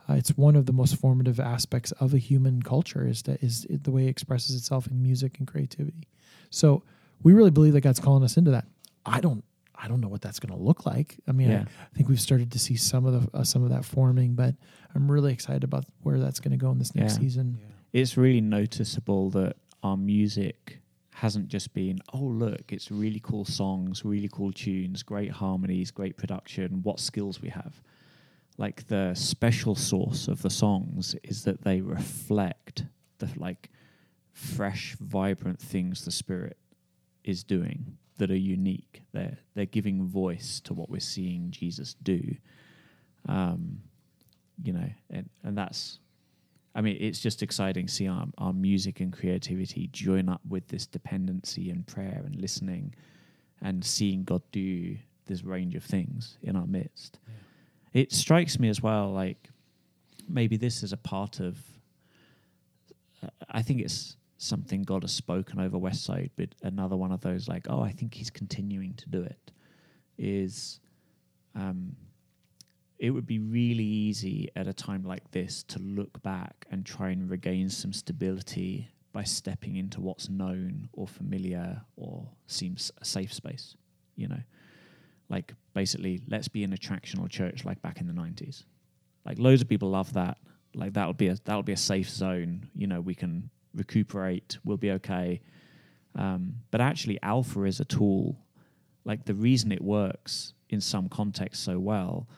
[0.09, 3.66] uh, it's one of the most formative aspects of a human culture is that is
[3.70, 6.07] the way it expresses itself in music and creativity
[6.51, 6.83] so
[7.22, 8.66] we really believe that god's calling us into that
[9.07, 9.43] i don't
[9.77, 11.61] i don't know what that's going to look like i mean Yeah.
[11.61, 14.35] I, I think we've started to see some of the uh, some of that forming
[14.35, 14.55] but
[14.95, 17.20] i'm really excited about where that's going to go in this next Yeah.
[17.20, 17.59] season
[17.97, 20.80] it's really noticeable that our music
[21.14, 26.18] hasn't just been, oh, look, it's really cool songs, really cool tunes, great harmonies, great
[26.18, 27.80] production, what skills we have.
[28.59, 32.84] Like the special sauce of the songs is that they reflect
[33.16, 33.70] the like
[34.34, 36.59] fresh, vibrant things the Spirit
[37.24, 39.05] is doing that are unique.
[39.12, 42.36] They're they're giving voice to what we're seeing Jesus do.
[43.26, 43.78] Um,
[44.62, 45.99] you know, and, and that's
[46.77, 50.68] I mean, it's just exciting to see our, our music and creativity join up with
[50.68, 52.95] this dependency and prayer and listening
[53.62, 57.18] and seeing God do this range of things in our midst.
[57.95, 59.49] It strikes me as well, like
[60.29, 61.57] maybe this is a part of,
[63.22, 67.49] uh, I think it's something God has spoken over Westside, but another one of those,
[67.49, 69.51] like, oh, I think He's continuing to do it,
[70.18, 70.79] is
[71.55, 71.97] um,
[72.99, 77.11] it would be really easy at a time like this to look back and try
[77.11, 83.32] and regain some stability by stepping into what's known or familiar or seems a safe
[83.32, 83.76] space,
[84.14, 84.40] you know.
[85.28, 88.64] Like basically, let's be an attractional church like back in the nineties.
[89.24, 90.38] Like loads of people love that.
[90.74, 92.68] Like that'll be a that'll be a safe zone.
[92.74, 94.59] You know, we can recuperate.
[94.64, 95.40] We'll be okay.
[96.14, 98.38] Um, but actually, Alpha is a tool.
[99.05, 102.28] Like the reason it works in some contexts so well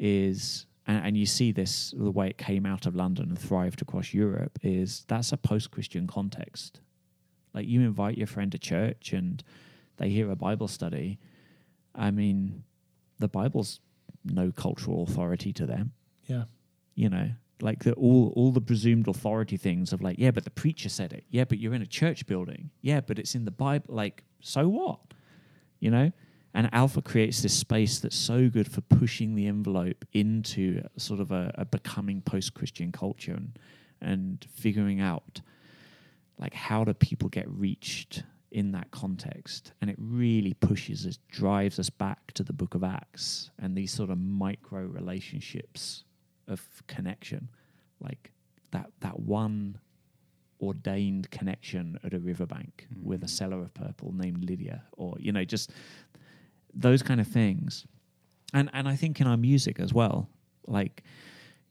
[0.00, 3.80] is and, and you see this the way it came out of London and thrived
[3.82, 6.80] across Europe is that's a post-Christian context.
[7.54, 9.42] Like you invite your friend to church and
[9.98, 11.18] they hear a Bible study.
[11.94, 12.64] I mean,
[13.18, 13.80] the Bible's
[14.24, 15.92] no cultural authority to them.
[16.26, 16.44] yeah
[16.94, 17.30] You know,
[17.60, 21.12] like the all all the presumed authority things of like, yeah, but the preacher said
[21.12, 21.24] it.
[21.30, 22.70] Yeah, but you're in a church building.
[22.80, 23.94] Yeah, but it's in the Bible.
[23.94, 25.00] Like so what?
[25.78, 26.12] You know?
[26.52, 31.30] And Alpha creates this space that's so good for pushing the envelope into sort of
[31.30, 33.58] a, a becoming post Christian culture and,
[34.00, 35.40] and figuring out
[36.38, 41.78] like how do people get reached in that context and it really pushes us drives
[41.78, 46.02] us back to the book of acts and these sort of micro relationships
[46.48, 47.48] of connection
[48.00, 48.32] like
[48.72, 49.78] that that one
[50.60, 53.08] ordained connection at a riverbank mm-hmm.
[53.08, 55.70] with a seller of purple named lydia or you know just
[56.74, 57.86] those kind of things
[58.52, 60.28] and and i think in our music as well
[60.66, 61.02] like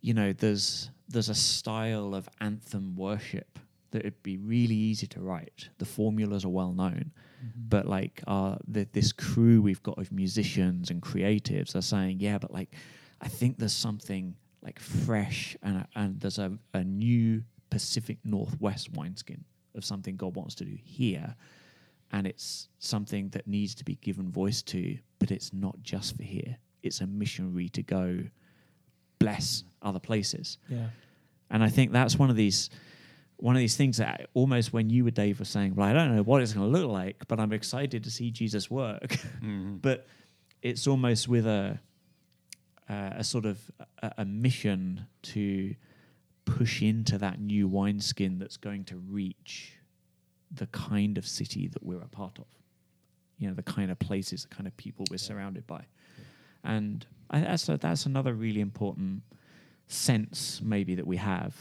[0.02, 3.60] you know there's there's a style of anthem worship
[3.92, 5.70] that it'd be really easy to write.
[5.78, 7.12] The formulas are well known,
[7.44, 7.62] mm-hmm.
[7.68, 12.38] but like uh, the, this crew we've got of musicians and creatives are saying, yeah,
[12.38, 12.74] but like
[13.22, 19.44] I think there's something like fresh and and there's a, a new Pacific Northwest wineskin
[19.76, 21.36] of something God wants to do here,
[22.12, 26.24] and it's something that needs to be given voice to, but it's not just for
[26.24, 26.58] here.
[26.82, 28.20] It's a missionary to go
[29.20, 30.58] bless other places.
[30.68, 30.88] Yeah.
[31.52, 32.70] And I think that's one of these
[33.38, 36.14] one of these things that almost when you were Dave were saying, well, I don't
[36.14, 39.18] know what it's going to look like, but I'm excited to see Jesus work.
[39.40, 39.78] Mm-hmm.
[39.78, 40.06] but
[40.62, 41.80] it's almost with a
[42.90, 43.60] uh, a sort of
[44.02, 45.76] a, a, mission to
[46.46, 49.79] push into that new wineskin that's going to reach
[50.52, 52.46] the kind of city that we're a part of.
[53.38, 55.20] You know, the kind of places, the kind of people we're yeah.
[55.20, 55.86] surrounded by,
[56.18, 56.72] yeah.
[56.72, 59.24] and I, that's a, that's another really important
[59.88, 61.56] sense maybe that we have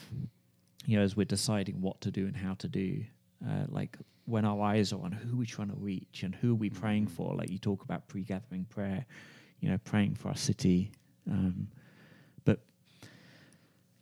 [0.89, 3.05] you know, as we're deciding what to do and how to do,
[3.47, 6.57] uh, like when our eyes are on who we're trying to reach and who are
[6.57, 7.15] we praying mm-hmm.
[7.15, 9.05] for, like you talk about pre-gathering prayer,
[9.61, 10.91] you know, praying for our city,
[11.31, 11.69] um,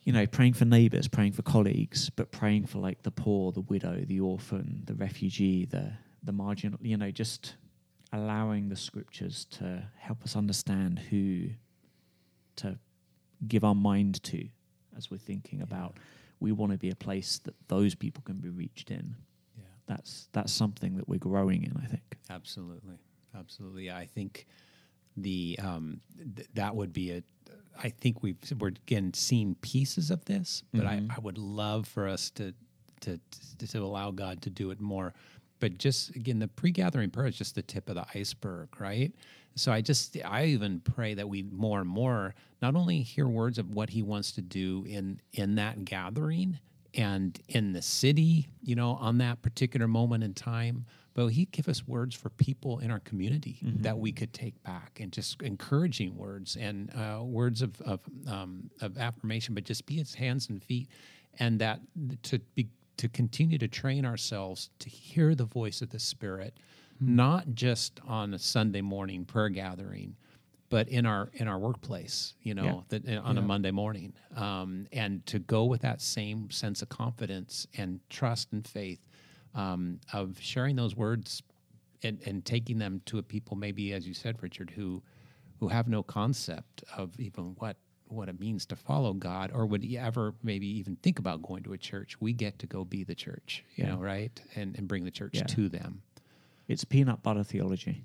[0.06, 3.60] you know, praying for neighbors, praying for colleagues, but praying for like the poor, the
[3.60, 5.92] widow, the orphan, the refugee, the
[6.22, 7.56] the marginal, you know, just
[8.12, 11.48] allowing the scriptures to help us understand who
[12.54, 12.78] to
[13.46, 14.48] give our mind to
[14.96, 15.64] as we're thinking yeah.
[15.64, 15.98] about
[16.38, 19.16] we want to be a place that those people can be reached in.
[19.58, 19.64] Yeah.
[19.86, 22.16] That's that's something that we're growing in, I think.
[22.30, 22.94] Absolutely.
[23.36, 23.90] Absolutely.
[23.90, 24.46] I think
[25.16, 26.00] the um,
[26.36, 27.22] th- that would be a
[27.82, 31.10] I think we've we're again seeing pieces of this, but mm-hmm.
[31.10, 32.54] I, I would love for us to,
[33.00, 33.20] to
[33.58, 35.14] to to allow God to do it more.
[35.58, 39.12] But just again, the pre-gathering prayer is just the tip of the iceberg, right?
[39.54, 43.58] So I just I even pray that we more and more not only hear words
[43.58, 46.58] of what he wants to do in in that gathering
[46.94, 50.86] and in the city, you know, on that particular moment in time,
[51.16, 53.82] but he'd give us words for people in our community mm-hmm.
[53.82, 58.70] that we could take back and just encouraging words and uh, words of of, um,
[58.82, 60.88] of affirmation, but just be his hands and feet,
[61.38, 61.80] and that
[62.22, 66.58] to be to continue to train ourselves to hear the voice of the Spirit
[67.00, 70.16] not just on a Sunday morning prayer gathering,
[70.68, 72.98] but in our in our workplace, you know, yeah.
[73.00, 73.42] that uh, on yeah.
[73.42, 78.52] a Monday morning, um, and to go with that same sense of confidence and trust
[78.52, 79.00] and faith
[79.56, 81.42] um, of sharing those words
[82.02, 85.02] and, and taking them to a people, maybe as you said, Richard, who
[85.58, 87.78] who have no concept of even what
[88.08, 91.72] what it means to follow God, or would ever maybe even think about going to
[91.72, 92.20] a church.
[92.20, 93.94] We get to go be the church, you yeah.
[93.94, 96.02] know, right, and and bring the church to them.
[96.68, 98.04] It's peanut butter theology.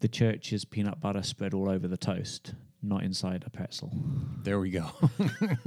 [0.00, 3.92] The church is peanut butter spread all over the toast, not inside a pretzel.
[4.42, 4.86] There we go.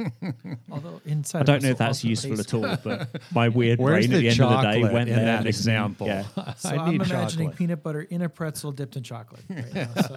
[0.71, 4.15] Although inside, I don't know if that's useful at all, but my weird Where's brain
[4.15, 5.25] at the end of the day went in there.
[5.25, 6.07] that example.
[6.07, 6.23] Yeah.
[6.57, 7.55] So I am imagining chocolate.
[7.55, 9.43] peanut butter in a pretzel dipped in chocolate.
[9.49, 10.15] Right now, so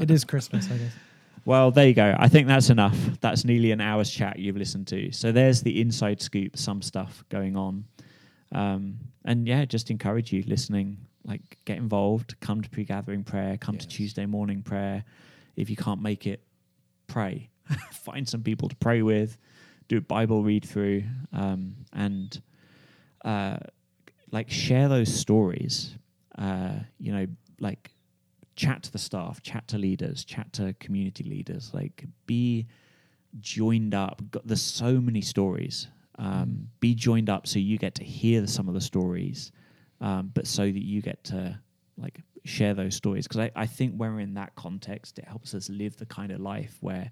[0.00, 0.92] it is Christmas, I guess.
[1.44, 2.14] Well, there you go.
[2.18, 2.96] I think that's enough.
[3.20, 5.10] That's nearly an hour's chat you've listened to.
[5.12, 7.84] So there's the inside scoop, some stuff going on.
[8.52, 13.76] Um, and yeah, just encourage you listening, like get involved, come to pre-gathering prayer, come
[13.76, 13.86] yes.
[13.86, 15.04] to Tuesday morning prayer.
[15.60, 16.42] If you can't make it,
[17.06, 17.50] pray.
[17.92, 19.38] Find some people to pray with,
[19.88, 22.40] do a Bible read through, um, and
[23.24, 23.58] uh,
[24.30, 25.96] like share those stories.
[26.36, 27.26] Uh, you know,
[27.58, 27.90] like
[28.56, 31.70] chat to the staff, chat to leaders, chat to community leaders.
[31.74, 32.66] Like be
[33.40, 34.22] joined up.
[34.44, 35.88] There's so many stories
[36.20, 39.52] um, be joined up so you get to hear some of the stories,
[40.02, 41.58] um, but so that you get to
[41.96, 43.26] like share those stories.
[43.26, 46.32] Because I, I think when we're in that context, it helps us live the kind
[46.32, 47.10] of life where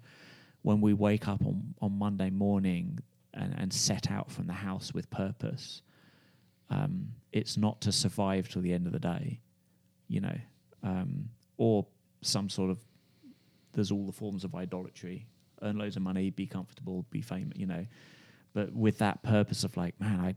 [0.61, 2.99] when we wake up on, on Monday morning
[3.33, 5.81] and, and set out from the house with purpose,
[6.69, 9.39] um, it's not to survive till the end of the day,
[10.07, 10.37] you know,
[10.83, 11.85] um, or
[12.21, 12.79] some sort of
[13.73, 15.27] there's all the forms of idolatry,
[15.61, 17.85] earn loads of money, be comfortable, be famous, you know
[18.53, 20.35] but with that purpose of like, man, I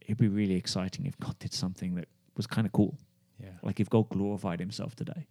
[0.00, 2.96] it'd be really exciting if God did something that was kind of cool.
[3.42, 3.50] Yeah.
[3.62, 5.26] Like if God glorified himself today,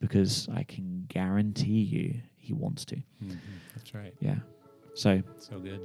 [0.00, 2.96] because I can guarantee you he wants to.
[3.22, 3.36] Mhm.
[3.74, 4.14] That's right.
[4.20, 4.38] Yeah.
[4.94, 5.80] So So good.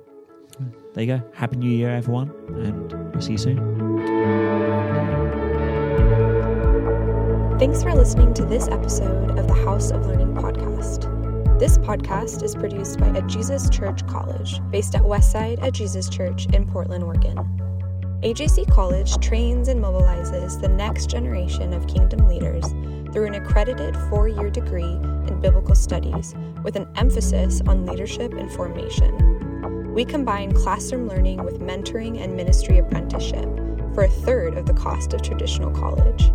[0.93, 1.31] there you go.
[1.33, 3.57] Happy New Year, everyone, and we'll see you soon.
[7.59, 11.07] Thanks for listening to this episode of the House of Learning podcast.
[11.59, 16.47] This podcast is produced by A Jesus Church College, based at Westside at Jesus Church
[16.47, 17.37] in Portland, Oregon.
[18.23, 22.63] AJC College trains and mobilizes the next generation of kingdom leaders
[23.11, 28.51] through an accredited four year degree in biblical studies with an emphasis on leadership and
[28.51, 29.91] formation.
[29.91, 33.49] We combine classroom learning with mentoring and ministry apprenticeship
[33.95, 36.31] for a third of the cost of traditional college.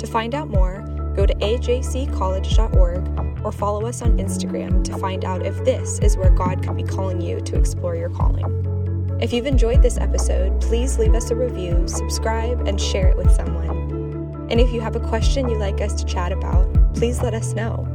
[0.00, 0.82] To find out more,
[1.16, 6.30] go to ajccollege.org or follow us on Instagram to find out if this is where
[6.30, 8.73] God could be calling you to explore your calling.
[9.20, 13.30] If you've enjoyed this episode, please leave us a review, subscribe, and share it with
[13.30, 14.48] someone.
[14.50, 17.54] And if you have a question you'd like us to chat about, please let us
[17.54, 17.88] know.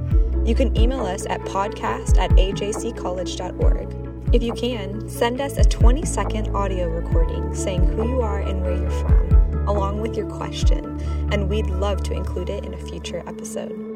[0.46, 4.34] You can email us at podcast at ajccollege.org.
[4.34, 8.62] If you can, send us a 20 second audio recording saying who you are and
[8.62, 11.00] where you're from, along with your question,
[11.32, 13.89] and we'd love to include it in a future episode.